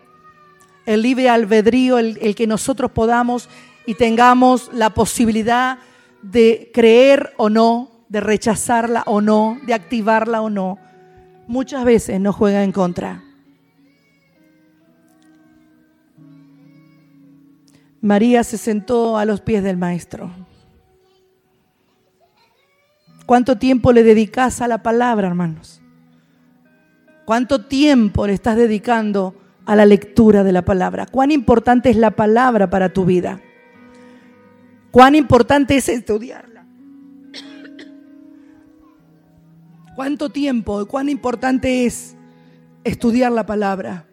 el 0.86 1.02
libre 1.02 1.28
albedrío, 1.28 1.98
el, 1.98 2.18
el 2.22 2.34
que 2.34 2.46
nosotros 2.46 2.90
podamos 2.92 3.48
y 3.86 3.94
tengamos 3.94 4.70
la 4.72 4.90
posibilidad 4.90 5.78
de 6.22 6.70
creer 6.72 7.32
o 7.36 7.50
no, 7.50 7.90
de 8.08 8.20
rechazarla 8.20 9.02
o 9.06 9.20
no, 9.20 9.58
de 9.66 9.74
activarla 9.74 10.42
o 10.42 10.50
no, 10.50 10.78
muchas 11.46 11.84
veces 11.84 12.20
nos 12.20 12.36
juega 12.36 12.62
en 12.62 12.72
contra. 12.72 13.22
María 18.00 18.42
se 18.42 18.58
sentó 18.58 19.16
a 19.16 19.24
los 19.24 19.40
pies 19.40 19.62
del 19.62 19.76
maestro. 19.76 20.30
¿Cuánto 23.26 23.56
tiempo 23.58 23.92
le 23.92 24.02
dedicas 24.02 24.60
a 24.60 24.68
la 24.68 24.82
palabra, 24.82 25.28
hermanos? 25.28 25.80
¿Cuánto 27.24 27.66
tiempo 27.66 28.26
le 28.26 28.32
estás 28.32 28.56
dedicando 28.56 29.36
a 29.64 29.76
la 29.76 29.86
lectura 29.86 30.42
de 30.42 30.52
la 30.52 30.62
palabra? 30.62 31.06
¿Cuán 31.06 31.30
importante 31.30 31.90
es 31.90 31.96
la 31.96 32.10
palabra 32.10 32.68
para 32.68 32.92
tu 32.92 33.04
vida? 33.04 33.40
Cuán 34.92 35.14
importante 35.14 35.74
es 35.74 35.88
estudiarla. 35.88 36.66
¿Cuánto 39.96 40.28
tiempo, 40.28 40.86
cuán 40.86 41.08
importante 41.08 41.86
es 41.86 42.14
estudiar 42.84 43.32
la 43.32 43.46
palabra? 43.46 44.06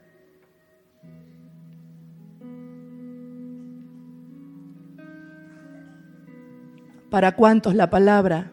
¿Para 7.09 7.35
cuántos 7.35 7.75
la 7.75 7.89
palabra 7.89 8.51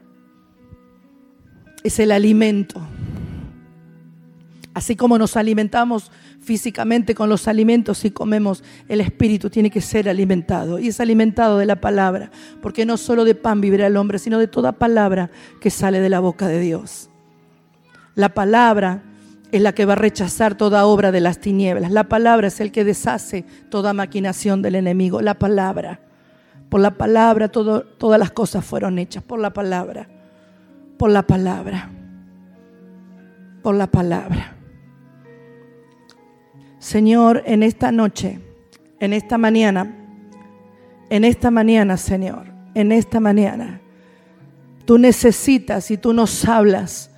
es 1.84 1.98
el 2.00 2.10
alimento? 2.10 2.80
Así 4.74 4.96
como 4.96 5.16
nos 5.16 5.36
alimentamos 5.36 6.10
físicamente 6.46 7.16
con 7.16 7.28
los 7.28 7.48
alimentos 7.48 8.04
y 8.04 8.12
comemos, 8.12 8.62
el 8.88 9.00
espíritu 9.00 9.50
tiene 9.50 9.68
que 9.68 9.80
ser 9.80 10.08
alimentado. 10.08 10.78
Y 10.78 10.88
es 10.88 11.00
alimentado 11.00 11.58
de 11.58 11.66
la 11.66 11.80
palabra, 11.80 12.30
porque 12.62 12.86
no 12.86 12.96
solo 12.96 13.24
de 13.24 13.34
pan 13.34 13.60
vivirá 13.60 13.88
el 13.88 13.96
hombre, 13.96 14.20
sino 14.20 14.38
de 14.38 14.46
toda 14.46 14.70
palabra 14.70 15.28
que 15.60 15.70
sale 15.70 16.00
de 16.00 16.08
la 16.08 16.20
boca 16.20 16.46
de 16.46 16.60
Dios. 16.60 17.10
La 18.14 18.32
palabra 18.32 19.02
es 19.50 19.60
la 19.60 19.72
que 19.72 19.86
va 19.86 19.94
a 19.94 19.96
rechazar 19.96 20.54
toda 20.54 20.86
obra 20.86 21.10
de 21.10 21.20
las 21.20 21.40
tinieblas. 21.40 21.90
La 21.90 22.04
palabra 22.04 22.46
es 22.46 22.60
el 22.60 22.70
que 22.70 22.84
deshace 22.84 23.44
toda 23.68 23.92
maquinación 23.92 24.62
del 24.62 24.76
enemigo. 24.76 25.20
La 25.22 25.34
palabra. 25.34 26.00
Por 26.68 26.80
la 26.80 26.92
palabra 26.92 27.48
todas 27.48 28.18
las 28.20 28.30
cosas 28.30 28.64
fueron 28.64 29.00
hechas. 29.00 29.24
Por 29.24 29.40
la 29.40 29.52
palabra. 29.52 30.08
Por 30.96 31.10
la 31.10 31.22
palabra. 31.22 31.90
Por 33.62 33.74
la 33.74 33.88
palabra. 33.88 34.55
Señor, 36.86 37.42
en 37.46 37.64
esta 37.64 37.90
noche, 37.90 38.38
en 39.00 39.12
esta 39.12 39.38
mañana, 39.38 39.92
en 41.10 41.24
esta 41.24 41.50
mañana, 41.50 41.96
Señor, 41.96 42.46
en 42.76 42.92
esta 42.92 43.18
mañana, 43.18 43.80
tú 44.84 44.96
necesitas 44.96 45.90
y 45.90 45.96
tú 45.96 46.12
nos 46.12 46.44
hablas 46.44 47.10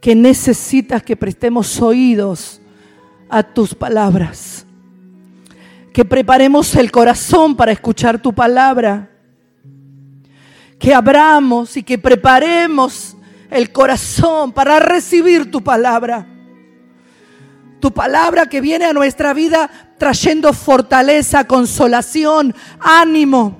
que 0.00 0.16
necesitas 0.16 1.00
que 1.04 1.14
prestemos 1.14 1.80
oídos 1.80 2.60
a 3.28 3.44
tus 3.44 3.72
palabras, 3.72 4.66
que 5.92 6.04
preparemos 6.04 6.74
el 6.74 6.90
corazón 6.90 7.54
para 7.54 7.70
escuchar 7.70 8.20
tu 8.20 8.32
palabra, 8.32 9.12
que 10.76 10.92
abramos 10.92 11.76
y 11.76 11.84
que 11.84 11.98
preparemos 11.98 13.16
el 13.48 13.70
corazón 13.70 14.50
para 14.50 14.80
recibir 14.80 15.52
tu 15.52 15.62
palabra 15.62 16.33
tu 17.84 17.92
palabra 17.92 18.46
que 18.46 18.62
viene 18.62 18.86
a 18.86 18.94
nuestra 18.94 19.34
vida 19.34 19.70
trayendo 19.98 20.54
fortaleza, 20.54 21.46
consolación, 21.46 22.54
ánimo. 22.80 23.58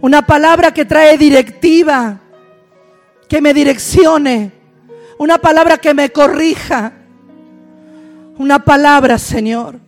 Una 0.00 0.24
palabra 0.24 0.72
que 0.72 0.84
trae 0.84 1.18
directiva, 1.18 2.20
que 3.28 3.40
me 3.40 3.52
direccione. 3.52 4.52
Una 5.18 5.38
palabra 5.38 5.78
que 5.78 5.92
me 5.94 6.10
corrija. 6.10 6.92
Una 8.38 8.60
palabra, 8.60 9.18
Señor, 9.18 9.80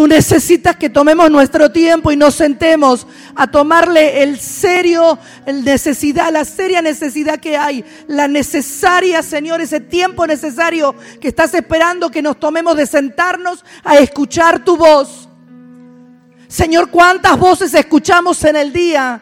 Tú 0.00 0.08
necesitas 0.08 0.76
que 0.76 0.88
tomemos 0.88 1.30
nuestro 1.30 1.70
tiempo 1.70 2.10
y 2.10 2.16
nos 2.16 2.34
sentemos 2.34 3.06
a 3.34 3.50
tomarle 3.50 4.22
el 4.22 4.40
serio, 4.40 5.18
el 5.44 5.62
necesidad, 5.62 6.32
la 6.32 6.46
seria 6.46 6.80
necesidad 6.80 7.38
que 7.38 7.58
hay, 7.58 7.84
la 8.06 8.26
necesaria, 8.26 9.22
Señor, 9.22 9.60
ese 9.60 9.78
tiempo 9.78 10.26
necesario 10.26 10.94
que 11.20 11.28
estás 11.28 11.52
esperando 11.52 12.10
que 12.10 12.22
nos 12.22 12.40
tomemos 12.40 12.78
de 12.78 12.86
sentarnos 12.86 13.62
a 13.84 13.98
escuchar 13.98 14.64
tu 14.64 14.78
voz. 14.78 15.28
Señor, 16.48 16.88
¿cuántas 16.88 17.38
voces 17.38 17.74
escuchamos 17.74 18.42
en 18.44 18.56
el 18.56 18.72
día? 18.72 19.20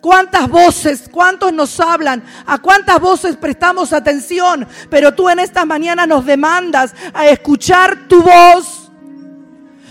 ¿Cuántas 0.00 0.48
voces, 0.48 1.08
cuántos 1.12 1.52
nos 1.52 1.78
hablan? 1.78 2.24
¿A 2.44 2.58
cuántas 2.58 3.00
voces 3.00 3.36
prestamos 3.36 3.92
atención? 3.92 4.66
Pero 4.90 5.14
tú 5.14 5.28
en 5.28 5.38
esta 5.38 5.64
mañana 5.64 6.08
nos 6.08 6.26
demandas 6.26 6.92
a 7.14 7.28
escuchar 7.28 8.08
tu 8.08 8.20
voz 8.20 8.77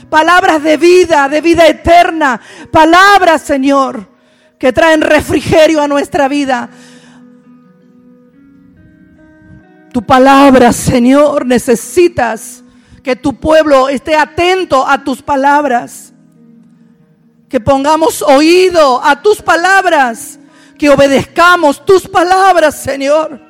palabras 0.10 0.63
de 0.63 0.78
vida, 0.78 1.28
de 1.30 1.41
vida 1.41 1.67
eterna, 1.67 2.39
palabras, 2.72 3.41
Señor, 3.41 4.08
que 4.58 4.74
traen 4.74 5.02
refrigerio 5.02 5.82
a 5.82 5.88
nuestra 5.88 6.28
vida. 6.28 6.70
Tu 9.91 10.02
palabra, 10.06 10.72
Señor, 10.74 11.46
necesitas 11.46 12.63
que 13.04 13.15
tu 13.15 13.39
pueblo 13.39 13.89
esté 13.89 14.15
atento 14.15 14.86
a 14.86 15.04
tus 15.04 15.22
palabras, 15.22 16.13
que 17.50 17.60
pongamos 17.60 18.22
oído 18.22 19.02
a 19.04 19.22
tus 19.22 19.41
palabras, 19.41 20.39
que 20.78 20.89
obedezcamos 20.89 21.86
tus 21.86 22.08
palabras, 22.08 22.76
Señor. 22.76 23.41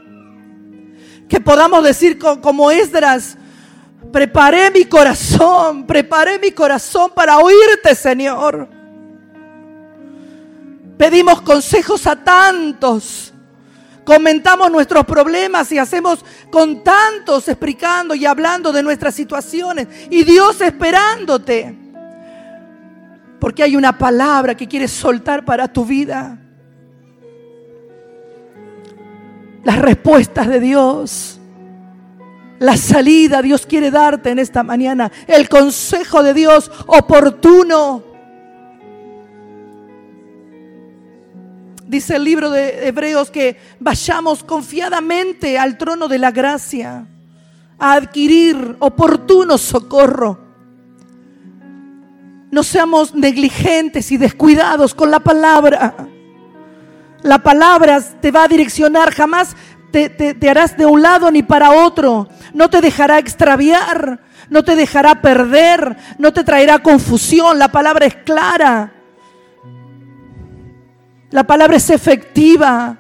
Que 1.28 1.41
podamos 1.41 1.84
decir 1.84 2.17
como 2.17 2.72
Esdras, 2.72 3.38
Preparé 4.12 4.72
mi 4.72 4.86
corazón, 4.86 5.86
preparé 5.86 6.39
mi 6.39 6.52
corazón 6.52 7.12
para 7.13 7.38
oírte, 7.39 7.93
Señor. 7.93 8.70
Pedimos 10.98 11.41
consejos 11.41 12.08
a 12.08 12.15
tantos. 12.15 13.34
Comentamos 14.04 14.72
nuestros 14.72 15.06
problemas 15.06 15.72
y 15.72 15.78
hacemos 15.78 16.24
con 16.50 16.84
tantos 16.84 17.48
explicando 17.50 18.15
y 18.15 18.26
hablando 18.26 18.72
de 18.72 18.82
nuestras 18.82 19.13
situaciones. 19.13 19.88
Y 20.10 20.24
Dios 20.24 20.62
esperándote. 20.62 21.78
Porque 23.39 23.63
hay 23.63 23.76
una 23.76 23.98
palabra 23.98 24.56
que 24.56 24.67
quieres 24.67 24.91
soltar 24.91 25.43
para 25.43 25.72
tu 25.72 25.86
vida. 25.86 26.39
Las 29.63 29.80
respuestas 29.80 30.48
de 30.48 30.62
Dios 30.62 31.37
la 32.60 32.76
salida 32.76 33.41
Dios 33.41 33.65
quiere 33.65 33.91
darte 33.91 34.32
en 34.32 34.39
esta 34.39 34.63
mañana. 34.63 35.12
El 35.28 35.48
consejo 35.50 36.24
de 36.24 36.34
Dios 36.34 36.72
oportuno. 36.88 38.04
Dice 41.86 42.15
el 42.15 42.24
libro 42.24 42.50
de 42.50 42.88
Hebreos 42.88 43.32
que 43.32 43.58
vayamos 43.80 44.43
confiadamente 44.43 45.58
al 45.58 45.78
trono 45.78 46.08
de 46.08 46.17
la 46.17 46.32
gracia 46.32 47.08
a 47.80 47.93
adquirir 47.93 48.76
oportuno 48.80 49.58
socorro. 49.58 50.46
No 52.52 52.63
seamos 52.63 53.13
negligentes 53.13 54.12
y 54.12 54.17
descuidados 54.17 54.96
con 54.96 55.12
la 55.12 55.20
palabra. 55.20 56.08
La 57.22 57.39
palabra 57.39 58.02
te 58.02 58.32
va 58.32 58.43
a 58.43 58.48
direccionar, 58.48 59.13
jamás 59.13 59.56
te, 60.10 60.49
harás 60.49 60.77
de 60.77 60.86
un 60.86 61.01
lado 61.01 61.31
ni 61.31 61.43
para 61.43 61.71
otro. 61.71 62.27
No 62.53 62.69
te 62.69 62.81
dejará 62.81 63.17
extraviar, 63.19 64.19
no 64.49 64.63
te 64.63 64.75
dejará 64.75 65.21
perder, 65.21 65.97
no 66.17 66.31
te 66.33 66.43
traerá 66.43 66.79
confusión. 66.79 67.60
La 67.60 67.69
palabra 67.69 68.05
es 68.05 68.15
clara. 68.15 68.93
La 71.29 71.43
palabra 71.45 71.77
es 71.77 71.89
efectiva. 71.89 72.97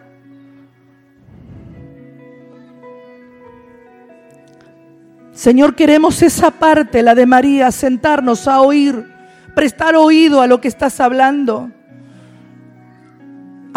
Señor, 5.33 5.75
queremos 5.75 6.21
esa 6.23 6.49
parte, 6.51 7.03
la 7.03 7.13
de 7.13 7.27
María, 7.27 7.71
sentarnos 7.71 8.47
a 8.47 8.61
oír, 8.61 9.07
prestar 9.53 9.95
oído 9.95 10.41
a 10.41 10.47
lo 10.47 10.59
que 10.59 10.67
estás 10.67 10.99
hablando 10.99 11.71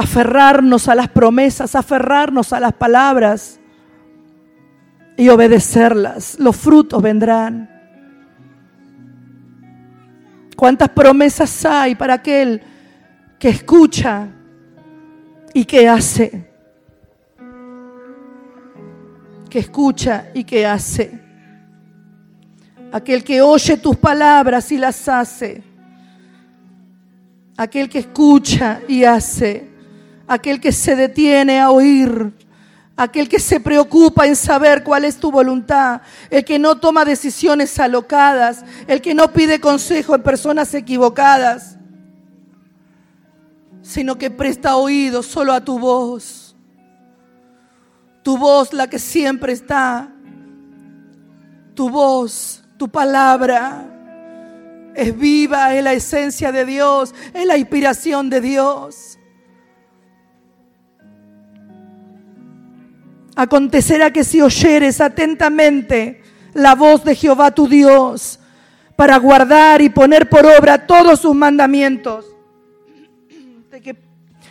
aferrarnos 0.00 0.88
a 0.88 0.94
las 0.94 1.08
promesas, 1.08 1.74
aferrarnos 1.74 2.54
a 2.54 2.60
las 2.60 2.72
palabras 2.72 3.60
y 5.16 5.28
obedecerlas. 5.28 6.38
Los 6.38 6.56
frutos 6.56 7.02
vendrán. 7.02 7.68
¿Cuántas 10.56 10.88
promesas 10.88 11.64
hay 11.66 11.94
para 11.94 12.14
aquel 12.14 12.62
que 13.38 13.50
escucha 13.50 14.28
y 15.52 15.66
que 15.66 15.86
hace? 15.86 16.50
Que 19.50 19.58
escucha 19.58 20.30
y 20.32 20.44
que 20.44 20.66
hace. 20.66 21.20
Aquel 22.90 23.22
que 23.22 23.42
oye 23.42 23.76
tus 23.76 23.96
palabras 23.96 24.72
y 24.72 24.78
las 24.78 25.06
hace. 25.08 25.62
Aquel 27.58 27.90
que 27.90 27.98
escucha 27.98 28.80
y 28.88 29.04
hace 29.04 29.69
aquel 30.30 30.60
que 30.60 30.70
se 30.70 30.94
detiene 30.94 31.58
a 31.58 31.72
oír, 31.72 32.32
aquel 32.96 33.28
que 33.28 33.40
se 33.40 33.58
preocupa 33.58 34.28
en 34.28 34.36
saber 34.36 34.84
cuál 34.84 35.04
es 35.04 35.16
tu 35.16 35.32
voluntad, 35.32 36.02
el 36.30 36.44
que 36.44 36.56
no 36.56 36.76
toma 36.76 37.04
decisiones 37.04 37.76
alocadas, 37.80 38.64
el 38.86 39.02
que 39.02 39.12
no 39.12 39.32
pide 39.32 39.58
consejo 39.58 40.14
en 40.14 40.22
personas 40.22 40.72
equivocadas, 40.72 41.78
sino 43.82 44.18
que 44.18 44.30
presta 44.30 44.76
oído 44.76 45.24
solo 45.24 45.52
a 45.52 45.64
tu 45.64 45.80
voz, 45.80 46.54
tu 48.22 48.38
voz 48.38 48.72
la 48.72 48.88
que 48.88 49.00
siempre 49.00 49.52
está, 49.52 50.12
tu 51.74 51.90
voz, 51.90 52.62
tu 52.76 52.88
palabra. 52.88 53.84
Es 54.94 55.16
viva, 55.16 55.74
es 55.74 55.82
la 55.82 55.92
esencia 55.92 56.52
de 56.52 56.64
Dios, 56.64 57.14
es 57.32 57.46
la 57.46 57.56
inspiración 57.56 58.28
de 58.28 58.40
Dios. 58.40 59.19
Acontecerá 63.40 64.12
que 64.12 64.22
si 64.22 64.42
oyeres 64.42 65.00
atentamente 65.00 66.20
la 66.52 66.74
voz 66.74 67.02
de 67.04 67.14
Jehová 67.14 67.50
tu 67.52 67.66
Dios, 67.66 68.38
para 68.96 69.16
guardar 69.16 69.80
y 69.80 69.88
poner 69.88 70.28
por 70.28 70.44
obra 70.44 70.86
todos 70.86 71.20
sus 71.20 71.34
mandamientos, 71.34 72.26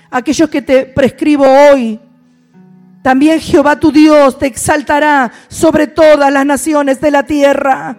aquellos 0.09 0.49
que 0.49 0.63
te 0.63 0.85
prescribo 0.87 1.45
hoy, 1.45 1.99
También 3.03 3.39
Jehová 3.39 3.79
tu 3.79 3.91
Dios 3.91 4.39
te 4.39 4.47
exaltará 4.47 5.31
sobre 5.49 5.85
todas 5.85 6.33
las 6.33 6.45
naciones 6.47 6.99
de 6.99 7.11
la 7.11 7.21
tierra. 7.21 7.95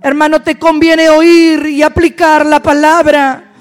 Hermano, 0.00 0.40
te 0.40 0.58
conviene 0.58 1.10
oír 1.10 1.66
y 1.66 1.82
aplicar 1.82 2.46
la 2.46 2.62
palabra. 2.62 3.52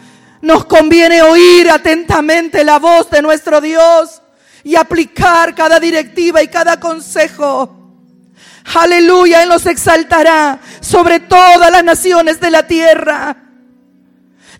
Nos 0.41 0.63
conviene 0.63 1.21
oír 1.21 1.69
atentamente 1.69 2.63
la 2.63 2.79
voz 2.79 3.09
de 3.09 3.21
nuestro 3.21 3.59
Dios 3.59 4.21
y 4.67 4.75
aplicar 4.75 5.55
cada 5.55 5.79
directiva 5.79 6.43
y 6.43 6.49
cada 6.49 6.77
consejo. 6.77 7.73
Aleluya, 8.75 9.43
Él 9.43 9.47
nos 9.47 9.65
exaltará 9.65 10.59
sobre 10.81 11.21
todas 11.21 11.71
las 11.71 11.85
naciones 11.85 12.41
de 12.41 12.51
la 12.51 12.67
tierra. 12.67 13.37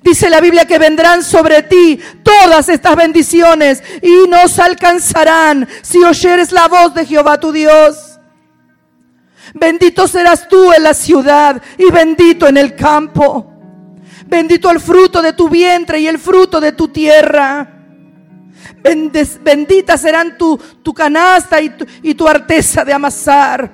Dice 0.02 0.30
la 0.30 0.40
Biblia 0.40 0.64
que 0.64 0.80
vendrán 0.80 1.26
sobre 1.26 1.64
ti 1.64 2.00
todas 2.24 2.70
estas 2.70 2.96
bendiciones 2.96 3.84
y 4.02 4.30
nos 4.30 4.58
alcanzarán 4.60 5.68
si 5.82 6.02
oyeres 6.02 6.54
la 6.54 6.70
voz 6.70 6.94
de 6.94 7.06
Jehová 7.06 7.38
tu 7.38 7.52
Dios. 7.52 8.18
Bendito 9.56 10.08
serás 10.08 10.48
tú 10.48 10.72
en 10.72 10.84
la 10.84 10.94
ciudad 10.94 11.62
y 11.78 11.92
bendito 11.92 12.48
en 12.48 12.56
el 12.56 12.78
campo. 12.78 13.52
Bendito 14.26 14.72
el 14.72 14.80
fruto 14.80 15.22
de 15.22 15.34
tu 15.34 15.50
vientre 15.50 16.00
y 16.00 16.08
el 16.08 16.18
fruto 16.18 16.62
de 16.62 16.72
tu 16.72 16.88
tierra. 16.88 17.77
Bendita 19.44 19.98
serán 19.98 20.38
tu, 20.38 20.58
tu 20.82 20.94
canasta 20.94 21.62
y 21.62 21.70
tu, 21.70 21.86
y 22.04 22.14
tu 22.14 22.28
arteza 22.28 22.84
de 22.86 22.94
amasar. 22.94 23.72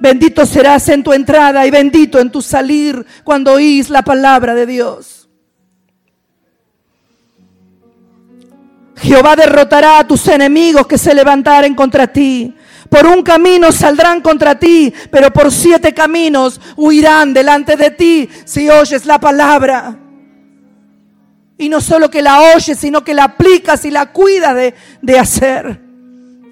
Bendito 0.00 0.44
serás 0.44 0.88
en 0.90 1.02
tu 1.02 1.12
entrada 1.12 1.66
y 1.66 1.70
bendito 1.70 2.18
en 2.18 2.30
tu 2.30 2.42
salir 2.42 3.06
cuando 3.22 3.54
oís 3.54 3.88
la 3.88 4.02
palabra 4.02 4.54
de 4.54 4.66
Dios. 4.66 5.28
Jehová 8.96 9.34
derrotará 9.36 9.98
a 9.98 10.06
tus 10.06 10.28
enemigos 10.28 10.86
que 10.86 10.98
se 10.98 11.14
levantaren 11.14 11.74
contra 11.74 12.06
ti. 12.06 12.54
Por 12.88 13.06
un 13.06 13.22
camino 13.22 13.72
saldrán 13.72 14.20
contra 14.20 14.58
ti, 14.58 14.92
pero 15.10 15.32
por 15.32 15.50
siete 15.50 15.92
caminos 15.92 16.60
huirán 16.76 17.32
delante 17.32 17.76
de 17.76 17.90
ti 17.90 18.28
si 18.44 18.68
oyes 18.68 19.06
la 19.06 19.18
palabra. 19.18 20.03
Y 21.56 21.68
no 21.68 21.80
solo 21.80 22.10
que 22.10 22.22
la 22.22 22.40
oyes, 22.54 22.78
sino 22.78 23.04
que 23.04 23.14
la 23.14 23.24
aplicas 23.24 23.84
y 23.84 23.90
la 23.90 24.06
cuidas 24.06 24.54
de, 24.54 24.74
de 25.00 25.18
hacer. 25.18 25.80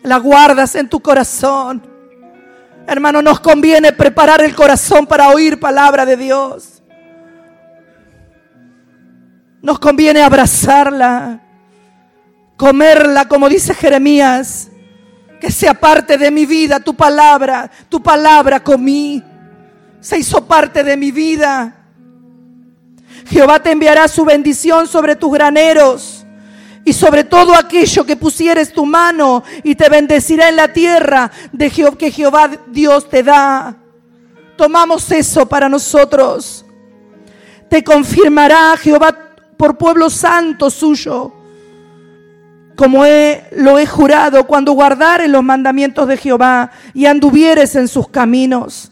La 0.02 0.18
guardas 0.18 0.74
en 0.74 0.88
tu 0.88 1.00
corazón. 1.00 1.82
Hermano, 2.86 3.22
nos 3.22 3.40
conviene 3.40 3.92
preparar 3.92 4.42
el 4.42 4.54
corazón 4.54 5.06
para 5.06 5.28
oír 5.28 5.58
palabra 5.58 6.04
de 6.04 6.16
Dios. 6.16 6.82
Nos 9.60 9.78
conviene 9.78 10.22
abrazarla, 10.22 11.40
comerla, 12.56 13.26
como 13.28 13.48
dice 13.48 13.74
Jeremías, 13.74 14.68
que 15.40 15.50
sea 15.50 15.74
parte 15.74 16.18
de 16.18 16.30
mi 16.30 16.46
vida, 16.46 16.80
tu 16.80 16.94
palabra, 16.94 17.70
tu 17.88 18.02
palabra 18.02 18.62
comí, 18.62 19.22
se 20.00 20.18
hizo 20.18 20.44
parte 20.46 20.82
de 20.82 20.96
mi 20.96 21.12
vida. 21.12 21.81
Jehová 23.26 23.62
te 23.62 23.72
enviará 23.72 24.08
su 24.08 24.24
bendición 24.24 24.86
sobre 24.86 25.16
tus 25.16 25.32
graneros 25.32 26.26
y 26.84 26.92
sobre 26.92 27.24
todo 27.24 27.54
aquello 27.54 28.04
que 28.04 28.16
pusieres 28.16 28.72
tu 28.72 28.84
mano 28.84 29.42
y 29.62 29.74
te 29.74 29.88
bendecirá 29.88 30.48
en 30.48 30.56
la 30.56 30.72
tierra 30.72 31.30
de 31.52 31.70
que 31.70 32.10
Jehová 32.10 32.50
Dios 32.68 33.08
te 33.08 33.22
da. 33.22 33.76
Tomamos 34.56 35.10
eso 35.10 35.46
para 35.46 35.68
nosotros. 35.68 36.64
Te 37.68 37.82
confirmará 37.82 38.76
Jehová 38.76 39.16
por 39.56 39.78
pueblo 39.78 40.10
santo 40.10 40.68
suyo, 40.70 41.32
como 42.76 43.04
lo 43.52 43.78
he 43.78 43.86
jurado 43.86 44.46
cuando 44.46 44.72
guardares 44.72 45.28
los 45.28 45.42
mandamientos 45.42 46.06
de 46.08 46.16
Jehová 46.16 46.70
y 46.92 47.06
anduvieres 47.06 47.74
en 47.76 47.88
sus 47.88 48.08
caminos. 48.08 48.91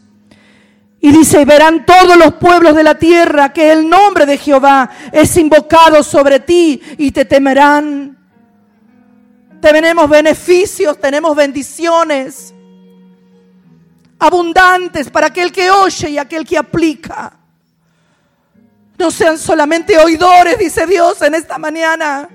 Y 1.03 1.11
dice, 1.11 1.45
verán 1.45 1.83
todos 1.83 2.15
los 2.15 2.35
pueblos 2.35 2.75
de 2.75 2.83
la 2.83 2.93
tierra 2.95 3.51
que 3.51 3.71
el 3.71 3.89
nombre 3.89 4.27
de 4.27 4.37
Jehová 4.37 4.87
es 5.11 5.35
invocado 5.35 6.03
sobre 6.03 6.39
ti 6.39 6.79
y 6.99 7.11
te 7.11 7.25
temerán. 7.25 8.15
Tenemos 9.59 10.07
beneficios, 10.07 10.99
tenemos 10.99 11.35
bendiciones 11.35 12.53
abundantes 14.19 15.09
para 15.09 15.27
aquel 15.27 15.51
que 15.51 15.71
oye 15.71 16.11
y 16.11 16.17
aquel 16.19 16.45
que 16.45 16.59
aplica. 16.59 17.33
No 18.99 19.09
sean 19.09 19.39
solamente 19.39 19.97
oidores, 19.97 20.59
dice 20.59 20.85
Dios 20.85 21.19
en 21.23 21.33
esta 21.33 21.57
mañana. 21.57 22.29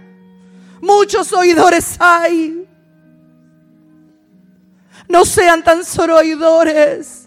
Muchos 0.81 1.33
oidores 1.33 1.95
hay. 2.01 2.67
No 5.09 5.25
sean 5.25 5.63
tan 5.63 5.85
solo 5.85 6.17
oidores 6.17 7.26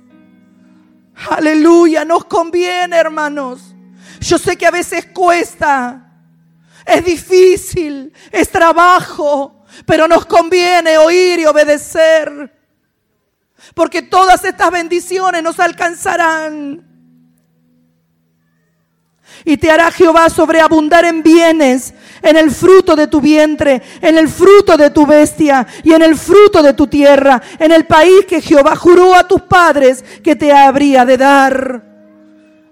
Aleluya, 1.28 2.06
nos 2.06 2.26
conviene, 2.26 2.96
hermanos. 2.96 3.76
Yo 4.22 4.38
sé 4.38 4.58
que 4.58 4.66
a 4.66 4.72
veces 4.72 5.08
cuesta, 5.14 6.14
es 6.86 7.04
difícil, 7.04 8.14
es 8.32 8.50
trabajo, 8.50 9.66
pero 9.86 10.08
nos 10.08 10.26
conviene 10.26 10.98
oír 10.98 11.40
y 11.40 11.46
obedecer. 11.46 12.56
Porque 13.74 14.02
todas 14.02 14.44
estas 14.44 14.72
bendiciones 14.72 15.44
nos 15.44 15.60
alcanzarán. 15.60 16.89
Y 19.46 19.58
te 19.58 19.72
hará 19.72 19.92
Jehová 19.92 20.30
sobreabundar 20.30 21.06
en 21.06 21.24
bienes, 21.24 21.94
en 22.22 22.38
el 22.38 22.52
fruto 22.52 22.96
de 22.96 23.08
tu 23.08 23.22
vientre, 23.22 23.82
en 24.02 24.18
el 24.18 24.28
fruto 24.28 24.78
de 24.78 24.90
tu 24.90 25.06
bestia 25.06 25.66
y 25.84 25.94
en 25.94 26.02
el 26.02 26.16
fruto 26.16 26.62
de 26.62 26.74
tu 26.74 26.88
tierra, 26.88 27.42
en 27.58 27.72
el 27.72 27.86
país 27.86 28.26
que 28.28 28.42
Jehová 28.42 28.76
juró 28.76 29.16
a 29.16 29.28
tus 29.28 29.42
padres 29.42 30.04
que 30.24 30.36
te 30.36 30.52
habría 30.52 31.06
de 31.06 31.18
dar. 31.18 31.90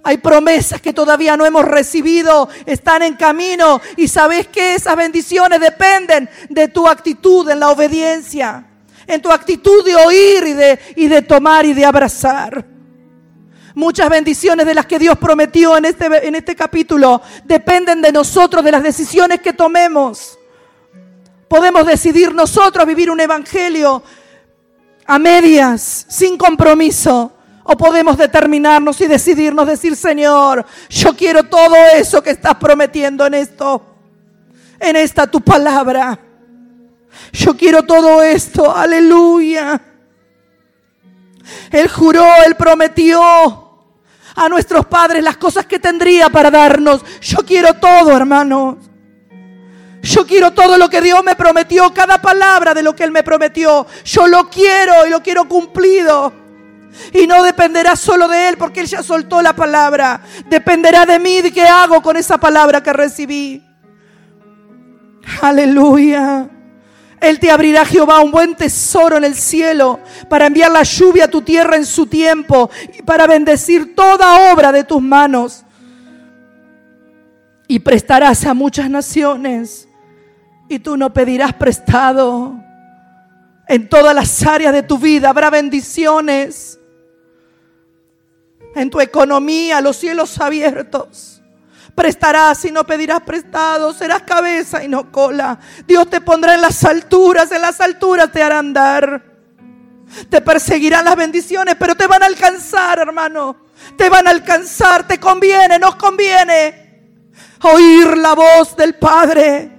Hay 0.04 0.18
promesas 0.20 0.80
que 0.80 0.94
todavía 0.94 1.36
no 1.36 1.46
hemos 1.46 1.66
recibido, 1.66 2.48
están 2.66 3.02
en 3.04 3.16
camino 3.16 3.82
y 3.98 4.08
sabes 4.08 4.48
que 4.48 4.76
esas 4.76 4.96
bendiciones 4.96 5.60
dependen 5.60 6.30
de 6.48 6.70
tu 6.70 6.88
actitud 6.88 7.50
en 7.50 7.60
la 7.60 7.72
obediencia, 7.72 8.66
en 9.06 9.22
tu 9.22 9.30
actitud 9.30 9.84
de 9.84 9.96
oír 9.96 10.48
y 10.48 10.54
de, 10.54 10.80
y 10.96 11.08
de 11.08 11.22
tomar 11.24 11.66
y 11.66 11.74
de 11.74 11.86
abrazar. 11.86 12.77
Muchas 13.78 14.10
bendiciones 14.10 14.66
de 14.66 14.74
las 14.74 14.88
que 14.88 14.98
Dios 14.98 15.20
prometió 15.20 15.78
en 15.78 15.86
este, 15.86 16.28
en 16.28 16.34
este 16.34 16.56
capítulo 16.56 17.22
dependen 17.44 18.02
de 18.02 18.12
nosotros, 18.12 18.66
de 18.66 18.72
las 18.72 18.82
decisiones 18.82 19.40
que 19.40 19.54
tomemos. 19.54 20.40
Podemos 21.48 21.86
decidir 21.86 22.34
nosotros 22.34 22.88
vivir 22.88 23.12
un 23.12 23.20
evangelio 23.20 24.02
a 25.06 25.20
medias, 25.20 26.08
sin 26.10 26.40
compromiso. 26.40 27.34
O 27.66 27.78
podemos 27.78 28.18
determinarnos 28.18 29.00
y 29.02 29.06
decidirnos 29.06 29.68
decir, 29.68 29.96
Señor, 29.96 30.66
yo 30.90 31.16
quiero 31.16 31.44
todo 31.44 31.76
eso 31.94 32.24
que 32.24 32.32
estás 32.32 32.56
prometiendo 32.56 33.28
en 33.28 33.36
esto, 33.36 33.86
en 34.80 34.96
esta 34.96 35.28
tu 35.28 35.40
palabra. 35.40 36.18
Yo 37.32 37.56
quiero 37.56 37.84
todo 37.84 38.24
esto, 38.24 38.76
aleluya. 38.76 39.80
Él 41.70 41.88
juró, 41.88 42.26
Él 42.44 42.56
prometió 42.56 43.67
a 44.38 44.48
nuestros 44.48 44.86
padres 44.86 45.24
las 45.24 45.38
cosas 45.38 45.66
que 45.66 45.80
tendría 45.80 46.30
para 46.30 46.52
darnos. 46.52 47.04
Yo 47.22 47.40
quiero 47.40 47.74
todo, 47.74 48.16
hermanos. 48.16 48.78
Yo 50.04 50.26
quiero 50.26 50.52
todo 50.52 50.78
lo 50.78 50.90
que 50.90 51.02
Dios 51.02 51.24
me 51.24 51.36
prometió, 51.36 51.92
cada 51.92 52.22
palabra 52.22 52.74
de 52.74 52.84
lo 52.84 52.96
que 52.96 53.04
Él 53.04 53.12
me 53.12 53.24
prometió. 53.24 53.88
Yo 54.06 54.28
lo 54.28 54.48
quiero 54.50 55.08
y 55.08 55.10
lo 55.10 55.22
quiero 55.24 55.50
cumplido. 55.50 56.32
Y 57.14 57.26
no 57.26 57.44
dependerá 57.44 57.96
solo 57.96 58.28
de 58.28 58.50
Él 58.50 58.58
porque 58.58 58.82
Él 58.82 58.88
ya 58.88 59.02
soltó 59.02 59.42
la 59.42 59.54
palabra. 59.54 60.22
Dependerá 60.46 61.06
de 61.06 61.18
mí 61.18 61.42
de 61.42 61.52
qué 61.52 61.64
hago 61.64 62.02
con 62.04 62.16
esa 62.16 62.38
palabra 62.38 62.82
que 62.82 62.94
recibí. 62.94 63.64
Aleluya. 65.42 66.48
Él 67.20 67.40
te 67.40 67.50
abrirá, 67.50 67.84
Jehová, 67.84 68.22
un 68.22 68.32
buen 68.32 68.56
tesoro 68.56 69.18
en 69.18 69.24
el 69.24 69.36
cielo 69.36 70.00
para 70.30 70.48
enviar 70.48 70.72
la 70.72 70.84
lluvia 70.84 71.26
a 71.26 71.28
tu 71.28 71.42
tierra 71.42 71.76
en 71.76 71.86
su 71.86 72.06
tiempo 72.06 72.70
y 72.98 73.02
para 73.02 73.26
bendecir 73.26 73.96
toda 73.96 74.54
obra 74.54 74.72
de 74.72 74.84
tus 74.84 75.02
manos. 75.02 75.64
Y 77.68 77.80
prestarás 77.80 78.46
a 78.46 78.54
muchas 78.54 78.90
naciones 78.90 79.90
y 80.70 80.80
tú 80.80 80.96
no 80.96 81.12
pedirás 81.12 81.54
prestado. 81.54 82.56
En 83.68 83.90
todas 83.90 84.16
las 84.16 84.46
áreas 84.46 84.72
de 84.72 84.84
tu 84.84 84.98
vida 84.98 85.30
habrá 85.30 85.50
bendiciones. 85.50 86.80
En 88.76 88.90
tu 88.90 89.02
economía, 89.02 89.82
los 89.82 89.98
cielos 89.98 90.40
abiertos 90.40 91.37
prestarás 91.98 92.64
y 92.64 92.72
no 92.72 92.86
pedirás 92.86 93.22
prestado, 93.22 93.92
serás 93.92 94.22
cabeza 94.22 94.84
y 94.84 94.88
no 94.88 95.12
cola. 95.12 95.58
Dios 95.88 96.08
te 96.08 96.22
pondrá 96.22 96.54
en 96.54 96.62
las 96.62 96.84
alturas, 96.84 97.52
en 97.52 97.60
las 97.60 97.82
alturas 97.82 98.32
te 98.32 98.44
hará 98.44 98.60
andar. 98.60 99.24
Te 100.30 100.40
perseguirán 100.40 101.06
las 101.06 101.16
bendiciones, 101.16 101.76
pero 101.80 101.96
te 101.96 102.06
van 102.06 102.22
a 102.22 102.28
alcanzar, 102.28 103.00
hermano. 103.00 103.58
Te 103.98 104.10
van 104.10 104.28
a 104.28 104.30
alcanzar, 104.30 105.08
te 105.08 105.20
conviene, 105.20 105.80
nos 105.80 105.96
conviene 105.96 107.02
oír 107.64 108.16
la 108.16 108.36
voz 108.36 108.78
del 108.78 108.94
Padre. 108.94 109.72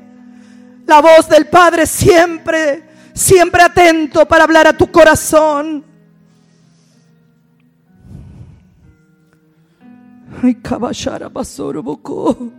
La 0.86 1.00
voz 1.00 1.28
del 1.28 1.46
Padre 1.46 1.86
siempre, 1.86 2.82
siempre 3.14 3.62
atento 3.62 4.26
para 4.26 4.42
hablar 4.42 4.66
a 4.66 4.76
tu 4.76 4.90
corazón. 4.90 5.88
Ay, 10.43 10.57
boco. 11.82 12.53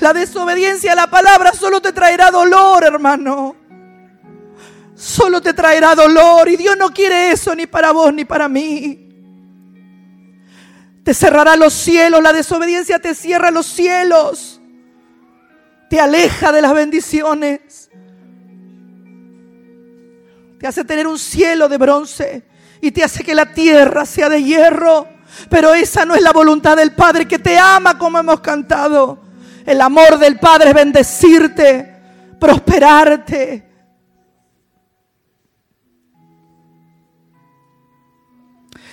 La 0.00 0.12
desobediencia 0.12 0.92
a 0.92 0.94
la 0.94 1.06
palabra 1.08 1.52
solo 1.52 1.80
te 1.80 1.92
traerá 1.92 2.30
dolor, 2.30 2.84
hermano. 2.84 3.56
Solo 4.94 5.40
te 5.40 5.54
traerá 5.54 5.94
dolor. 5.94 6.48
Y 6.48 6.56
Dios 6.56 6.76
no 6.76 6.90
quiere 6.90 7.32
eso 7.32 7.54
ni 7.54 7.66
para 7.66 7.92
vos 7.92 8.12
ni 8.12 8.24
para 8.24 8.48
mí. 8.48 9.08
Te 11.02 11.14
cerrará 11.14 11.56
los 11.56 11.72
cielos. 11.72 12.22
La 12.22 12.32
desobediencia 12.32 12.98
te 12.98 13.14
cierra 13.14 13.50
los 13.50 13.66
cielos. 13.66 14.60
Te 15.90 16.00
aleja 16.00 16.52
de 16.52 16.62
las 16.62 16.74
bendiciones. 16.74 17.90
Te 20.62 20.68
hace 20.68 20.84
tener 20.84 21.08
un 21.08 21.18
cielo 21.18 21.68
de 21.68 21.76
bronce 21.76 22.44
y 22.80 22.92
te 22.92 23.02
hace 23.02 23.24
que 23.24 23.34
la 23.34 23.46
tierra 23.46 24.06
sea 24.06 24.28
de 24.28 24.44
hierro. 24.44 25.08
Pero 25.50 25.74
esa 25.74 26.04
no 26.04 26.14
es 26.14 26.22
la 26.22 26.30
voluntad 26.30 26.76
del 26.76 26.92
Padre 26.92 27.26
que 27.26 27.40
te 27.40 27.58
ama 27.58 27.98
como 27.98 28.20
hemos 28.20 28.38
cantado. 28.42 29.18
El 29.66 29.80
amor 29.80 30.20
del 30.20 30.38
Padre 30.38 30.68
es 30.68 30.74
bendecirte, 30.76 31.96
prosperarte. 32.38 33.71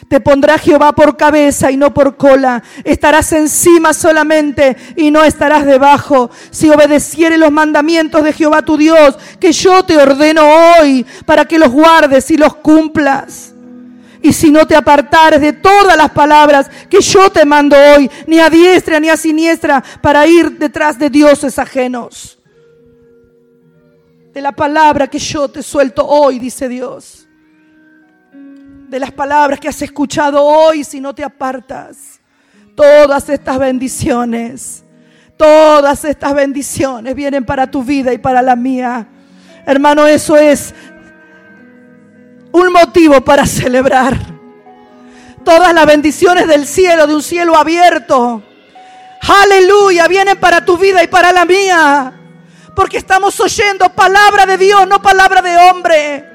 Te 0.10 0.20
pondrá 0.20 0.58
Jehová 0.58 0.92
por 0.94 1.16
cabeza 1.16 1.70
y 1.70 1.78
no 1.78 1.94
por 1.94 2.18
cola. 2.18 2.64
Estarás 2.84 3.32
encima 3.32 3.94
solamente 3.94 4.76
y 4.96 5.12
no 5.12 5.24
estarás 5.24 5.68
debajo. 5.68 6.32
Si 6.50 6.68
obedecieres 6.68 7.38
los 7.38 7.52
mandamientos 7.52 8.24
de 8.24 8.34
Jehová 8.34 8.64
tu 8.64 8.76
Dios, 8.76 9.20
que 9.40 9.52
yo 9.52 9.86
te 9.86 9.98
ordeno 9.98 10.42
hoy, 10.82 11.06
para 11.28 11.46
que 11.46 11.60
los 11.60 11.70
guardes 11.70 12.32
y 12.32 12.38
los 12.38 12.56
cumplas. 12.56 13.54
Y 14.24 14.34
si 14.34 14.50
no 14.50 14.66
te 14.66 14.76
apartares 14.76 15.42
de 15.42 15.54
todas 15.54 15.96
las 15.96 16.10
palabras 16.10 16.72
que 16.90 17.02
yo 17.02 17.30
te 17.30 17.46
mando 17.46 17.78
hoy, 17.78 18.10
ni 18.26 18.40
a 18.40 18.50
diestra 18.50 19.00
ni 19.00 19.10
a 19.10 19.16
siniestra, 19.16 19.84
para 20.02 20.26
ir 20.26 20.58
detrás 20.58 20.98
de 20.98 21.12
dioses 21.12 21.60
ajenos. 21.60 22.40
De 24.34 24.42
la 24.42 24.54
palabra 24.54 25.08
que 25.08 25.20
yo 25.20 25.48
te 25.50 25.62
suelto 25.62 26.04
hoy, 26.08 26.40
dice 26.40 26.68
Dios. 26.68 27.29
De 28.90 29.00
las 29.00 29.12
palabras 29.12 29.60
que 29.60 29.68
has 29.68 29.80
escuchado 29.84 30.44
hoy, 30.44 30.84
si 30.84 31.00
no 31.00 31.14
te 31.14 31.24
apartas. 31.24 32.20
Todas 32.76 33.30
estas 33.30 33.60
bendiciones, 33.60 34.84
todas 35.38 36.04
estas 36.06 36.34
bendiciones 36.34 37.14
vienen 37.14 37.46
para 37.46 37.70
tu 37.70 37.84
vida 37.84 38.12
y 38.12 38.18
para 38.18 38.42
la 38.42 38.56
mía. 38.56 39.08
Hermano, 39.64 40.08
eso 40.08 40.36
es 40.38 40.74
un 42.52 42.74
motivo 42.74 43.22
para 43.22 43.46
celebrar. 43.46 44.18
Todas 45.46 45.72
las 45.72 45.86
bendiciones 45.86 46.48
del 46.48 46.66
cielo, 46.66 47.06
de 47.06 47.14
un 47.14 47.22
cielo 47.22 47.56
abierto. 47.56 48.42
Aleluya, 49.44 50.08
vienen 50.08 50.40
para 50.40 50.66
tu 50.66 50.80
vida 50.80 51.04
y 51.04 51.08
para 51.08 51.32
la 51.32 51.46
mía. 51.46 52.12
Porque 52.76 52.98
estamos 52.98 53.40
oyendo 53.40 53.88
palabra 53.90 54.48
de 54.48 54.58
Dios, 54.58 54.88
no 54.88 55.00
palabra 55.00 55.44
de 55.44 55.58
hombre. 55.58 56.29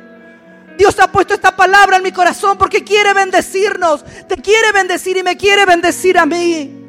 Dios 0.77 0.99
ha 0.99 1.11
puesto 1.11 1.35
esta 1.35 1.55
palabra 1.55 1.97
en 1.99 2.03
mi 2.03 2.13
corazón 2.13 2.59
porque 2.59 2.83
quiere 2.83 3.13
bendecirnos. 3.13 4.05
Te 4.29 4.37
quiere 4.37 4.73
bendecir 4.73 5.17
y 5.17 5.23
me 5.23 5.37
quiere 5.37 5.65
bendecir 5.67 6.19
a 6.19 6.27
mí. 6.27 6.85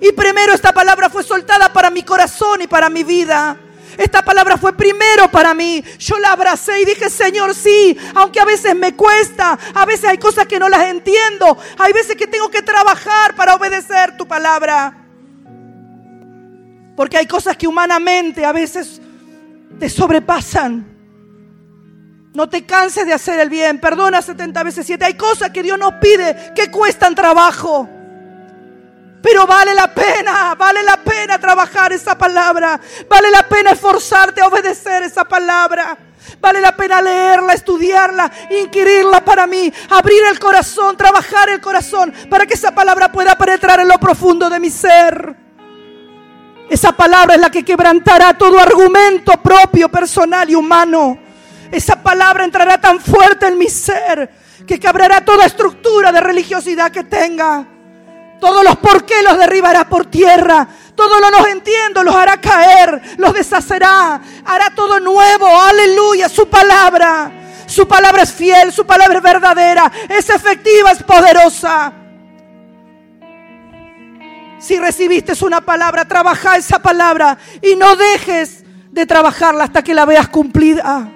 Y 0.00 0.12
primero 0.12 0.52
esta 0.52 0.72
palabra 0.72 1.08
fue 1.08 1.22
soltada 1.22 1.72
para 1.72 1.90
mi 1.90 2.02
corazón 2.02 2.60
y 2.62 2.66
para 2.66 2.90
mi 2.90 3.04
vida. 3.04 3.56
Esta 3.96 4.22
palabra 4.22 4.56
fue 4.56 4.72
primero 4.72 5.30
para 5.30 5.54
mí. 5.54 5.82
Yo 5.98 6.18
la 6.18 6.32
abracé 6.32 6.80
y 6.80 6.84
dije, 6.84 7.08
Señor, 7.10 7.54
sí, 7.54 7.96
aunque 8.14 8.40
a 8.40 8.44
veces 8.44 8.74
me 8.74 8.94
cuesta, 8.94 9.58
a 9.74 9.84
veces 9.84 10.06
hay 10.06 10.18
cosas 10.18 10.46
que 10.46 10.58
no 10.58 10.68
las 10.68 10.88
entiendo, 10.88 11.56
hay 11.78 11.92
veces 11.92 12.16
que 12.16 12.26
tengo 12.26 12.50
que 12.50 12.62
trabajar 12.62 13.34
para 13.34 13.54
obedecer 13.54 14.16
tu 14.16 14.26
palabra. 14.26 14.98
Porque 16.96 17.16
hay 17.16 17.26
cosas 17.26 17.56
que 17.56 17.66
humanamente 17.66 18.44
a 18.44 18.52
veces 18.52 19.00
te 19.78 19.88
sobrepasan. 19.88 20.91
No 22.34 22.48
te 22.48 22.64
canses 22.64 23.06
de 23.06 23.12
hacer 23.12 23.40
el 23.40 23.50
bien. 23.50 23.78
Perdona 23.78 24.22
70 24.22 24.62
veces 24.62 24.86
7. 24.86 25.04
Hay 25.04 25.14
cosas 25.14 25.50
que 25.50 25.62
Dios 25.62 25.78
nos 25.78 25.94
pide 25.94 26.52
que 26.54 26.70
cuestan 26.70 27.14
trabajo. 27.14 27.88
Pero 29.22 29.46
vale 29.46 29.74
la 29.74 29.92
pena, 29.94 30.54
vale 30.56 30.82
la 30.82 30.96
pena 30.96 31.38
trabajar 31.38 31.92
esa 31.92 32.16
palabra. 32.16 32.80
Vale 33.08 33.30
la 33.30 33.46
pena 33.46 33.72
esforzarte 33.72 34.40
a 34.40 34.46
obedecer 34.46 35.02
esa 35.02 35.24
palabra. 35.24 35.96
Vale 36.40 36.60
la 36.60 36.74
pena 36.74 37.00
leerla, 37.00 37.52
estudiarla, 37.52 38.30
inquirirla 38.50 39.24
para 39.24 39.46
mí, 39.46 39.72
abrir 39.90 40.22
el 40.28 40.38
corazón, 40.38 40.96
trabajar 40.96 41.50
el 41.50 41.60
corazón 41.60 42.12
para 42.28 42.46
que 42.46 42.54
esa 42.54 42.72
palabra 42.72 43.12
pueda 43.12 43.36
penetrar 43.36 43.78
en 43.80 43.88
lo 43.88 43.98
profundo 43.98 44.48
de 44.50 44.58
mi 44.58 44.70
ser. 44.70 45.36
Esa 46.68 46.92
palabra 46.92 47.34
es 47.34 47.40
la 47.40 47.50
que 47.50 47.64
quebrantará 47.64 48.36
todo 48.36 48.58
argumento 48.58 49.32
propio, 49.40 49.88
personal 49.88 50.48
y 50.48 50.54
humano. 50.54 51.21
Esa 51.72 52.02
palabra 52.02 52.44
entrará 52.44 52.78
tan 52.78 53.00
fuerte 53.00 53.46
en 53.46 53.56
mi 53.56 53.68
ser 53.68 54.30
que 54.66 54.78
quebrará 54.78 55.22
toda 55.22 55.46
estructura 55.46 56.12
de 56.12 56.20
religiosidad 56.20 56.92
que 56.92 57.04
tenga. 57.04 57.66
Todos 58.38 58.62
los 58.62 58.76
por 58.76 59.06
qué 59.06 59.22
los 59.22 59.38
derribará 59.38 59.88
por 59.88 60.04
tierra. 60.06 60.68
Todo 60.94 61.18
lo 61.18 61.30
no 61.30 61.46
entiendo 61.46 62.04
los 62.04 62.14
hará 62.14 62.38
caer, 62.38 63.00
los 63.16 63.32
deshacerá. 63.32 64.20
Hará 64.44 64.70
todo 64.74 65.00
nuevo. 65.00 65.46
Aleluya. 65.48 66.28
Su 66.28 66.46
palabra. 66.46 67.32
Su 67.66 67.88
palabra 67.88 68.22
es 68.22 68.32
fiel, 68.32 68.70
su 68.70 68.84
palabra 68.84 69.16
es 69.16 69.22
verdadera, 69.22 69.90
es 70.06 70.28
efectiva, 70.28 70.90
es 70.90 71.02
poderosa. 71.02 71.90
Si 74.58 74.78
recibiste 74.78 75.32
una 75.42 75.62
palabra, 75.62 76.04
trabaja 76.04 76.58
esa 76.58 76.80
palabra 76.80 77.38
y 77.62 77.74
no 77.76 77.96
dejes 77.96 78.62
de 78.90 79.06
trabajarla 79.06 79.64
hasta 79.64 79.82
que 79.82 79.94
la 79.94 80.04
veas 80.04 80.28
cumplida. 80.28 81.10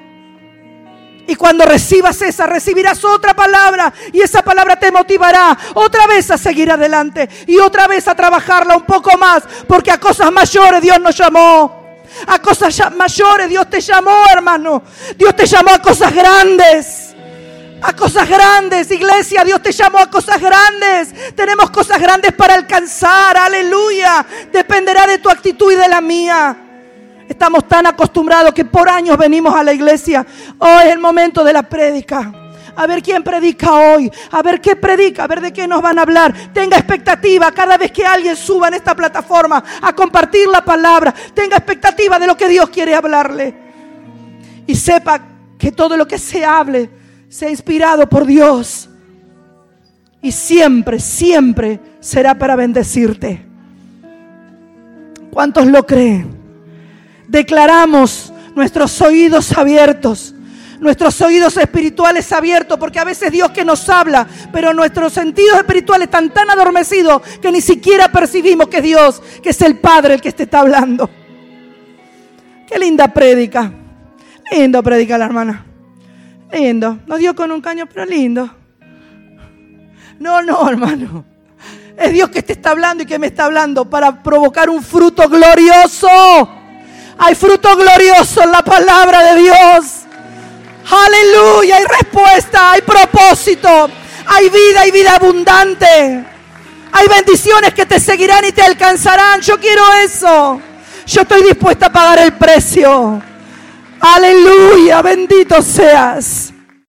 Y 1.26 1.34
cuando 1.34 1.64
recibas 1.64 2.22
esa, 2.22 2.46
recibirás 2.46 3.04
otra 3.04 3.34
palabra. 3.34 3.92
Y 4.12 4.20
esa 4.20 4.42
palabra 4.42 4.76
te 4.76 4.92
motivará 4.92 5.56
otra 5.74 6.06
vez 6.06 6.30
a 6.30 6.38
seguir 6.38 6.70
adelante. 6.70 7.28
Y 7.46 7.58
otra 7.58 7.86
vez 7.86 8.06
a 8.08 8.14
trabajarla 8.14 8.76
un 8.76 8.84
poco 8.84 9.16
más. 9.18 9.42
Porque 9.66 9.90
a 9.90 9.98
cosas 9.98 10.30
mayores 10.30 10.80
Dios 10.80 11.00
nos 11.00 11.16
llamó. 11.16 11.84
A 12.26 12.38
cosas 12.38 12.92
mayores 12.94 13.48
Dios 13.48 13.68
te 13.68 13.80
llamó, 13.80 14.24
hermano. 14.32 14.82
Dios 15.16 15.34
te 15.34 15.46
llamó 15.46 15.70
a 15.70 15.78
cosas 15.80 16.14
grandes. 16.14 17.14
A 17.82 17.92
cosas 17.92 18.28
grandes, 18.28 18.90
iglesia, 18.90 19.44
Dios 19.44 19.62
te 19.62 19.70
llamó 19.70 19.98
a 19.98 20.10
cosas 20.10 20.40
grandes. 20.40 21.34
Tenemos 21.34 21.70
cosas 21.70 22.00
grandes 22.00 22.32
para 22.32 22.54
alcanzar, 22.54 23.36
aleluya. 23.36 24.24
Dependerá 24.50 25.06
de 25.06 25.18
tu 25.18 25.28
actitud 25.28 25.70
y 25.72 25.76
de 25.76 25.88
la 25.88 26.00
mía. 26.00 26.65
Estamos 27.28 27.66
tan 27.66 27.86
acostumbrados 27.86 28.52
que 28.52 28.64
por 28.64 28.88
años 28.88 29.16
venimos 29.18 29.54
a 29.54 29.62
la 29.62 29.72
iglesia. 29.72 30.24
Hoy 30.58 30.86
es 30.86 30.92
el 30.92 30.98
momento 30.98 31.42
de 31.42 31.52
la 31.52 31.62
prédica. 31.62 32.32
A 32.76 32.86
ver 32.86 33.02
quién 33.02 33.22
predica 33.22 33.72
hoy. 33.72 34.10
A 34.30 34.42
ver 34.42 34.60
qué 34.60 34.76
predica. 34.76 35.24
A 35.24 35.26
ver 35.26 35.40
de 35.40 35.52
qué 35.52 35.66
nos 35.66 35.82
van 35.82 35.98
a 35.98 36.02
hablar. 36.02 36.34
Tenga 36.52 36.76
expectativa 36.76 37.50
cada 37.50 37.76
vez 37.76 37.90
que 37.90 38.04
alguien 38.04 38.36
suba 38.36 38.68
en 38.68 38.74
esta 38.74 38.94
plataforma 38.94 39.62
a 39.80 39.92
compartir 39.94 40.46
la 40.48 40.64
palabra. 40.64 41.12
Tenga 41.34 41.56
expectativa 41.56 42.18
de 42.18 42.26
lo 42.26 42.36
que 42.36 42.48
Dios 42.48 42.68
quiere 42.68 42.94
hablarle. 42.94 43.54
Y 44.66 44.74
sepa 44.74 45.20
que 45.58 45.72
todo 45.72 45.96
lo 45.96 46.06
que 46.06 46.18
se 46.18 46.44
hable 46.44 46.90
sea 47.28 47.50
inspirado 47.50 48.08
por 48.08 48.26
Dios. 48.26 48.88
Y 50.20 50.32
siempre, 50.32 51.00
siempre 51.00 51.80
será 52.00 52.36
para 52.36 52.56
bendecirte. 52.56 53.44
¿Cuántos 55.32 55.66
lo 55.66 55.84
creen? 55.86 56.35
Declaramos 57.28 58.32
nuestros 58.54 59.00
oídos 59.00 59.56
abiertos, 59.56 60.34
nuestros 60.80 61.20
oídos 61.20 61.56
espirituales 61.56 62.32
abiertos, 62.32 62.78
porque 62.78 62.98
a 62.98 63.04
veces 63.04 63.30
Dios 63.32 63.50
que 63.50 63.64
nos 63.64 63.88
habla, 63.88 64.26
pero 64.52 64.72
nuestros 64.72 65.12
sentidos 65.12 65.58
espirituales 65.58 66.06
están 66.06 66.30
tan 66.30 66.50
adormecidos 66.50 67.22
que 67.40 67.52
ni 67.52 67.60
siquiera 67.60 68.10
percibimos 68.10 68.68
que 68.68 68.78
es 68.78 68.82
Dios, 68.82 69.22
que 69.42 69.50
es 69.50 69.62
el 69.62 69.78
Padre 69.78 70.14
el 70.14 70.20
que 70.20 70.32
te 70.32 70.44
está 70.44 70.60
hablando. 70.60 71.08
Qué 72.66 72.78
linda 72.78 73.08
prédica. 73.08 73.72
Lindo 74.50 74.82
predica 74.82 75.18
la 75.18 75.26
hermana. 75.26 75.64
Lindo. 76.52 76.98
Nos 77.06 77.18
dio 77.18 77.34
con 77.34 77.50
un 77.50 77.60
caño, 77.60 77.86
pero 77.86 78.04
lindo. 78.04 78.50
No, 80.18 80.42
no, 80.42 80.68
hermano. 80.68 81.24
Es 81.96 82.12
Dios 82.12 82.28
que 82.28 82.42
te 82.42 82.52
está 82.52 82.70
hablando 82.70 83.02
y 83.02 83.06
que 83.06 83.18
me 83.18 83.28
está 83.28 83.46
hablando 83.46 83.88
para 83.88 84.22
provocar 84.22 84.68
un 84.68 84.82
fruto 84.82 85.28
glorioso. 85.28 86.08
Hay 87.18 87.34
fruto 87.34 87.76
glorioso 87.76 88.42
en 88.42 88.52
la 88.52 88.62
palabra 88.62 89.22
de 89.22 89.40
Dios. 89.42 89.84
Aleluya, 90.88 91.76
hay 91.76 91.84
respuesta, 91.84 92.72
hay 92.72 92.82
propósito, 92.82 93.90
hay 94.26 94.48
vida, 94.48 94.80
hay 94.82 94.90
vida 94.90 95.16
abundante. 95.16 96.24
Hay 96.92 97.08
bendiciones 97.08 97.74
que 97.74 97.84
te 97.84 98.00
seguirán 98.00 98.44
y 98.44 98.52
te 98.52 98.62
alcanzarán. 98.62 99.40
Yo 99.40 99.58
quiero 99.58 99.82
eso. 100.02 100.60
Yo 101.06 101.22
estoy 101.22 101.42
dispuesta 101.42 101.86
a 101.86 101.92
pagar 101.92 102.18
el 102.18 102.32
precio. 102.32 103.22
Aleluya, 104.00 105.02
bendito 105.02 105.60
seas. 105.62 106.52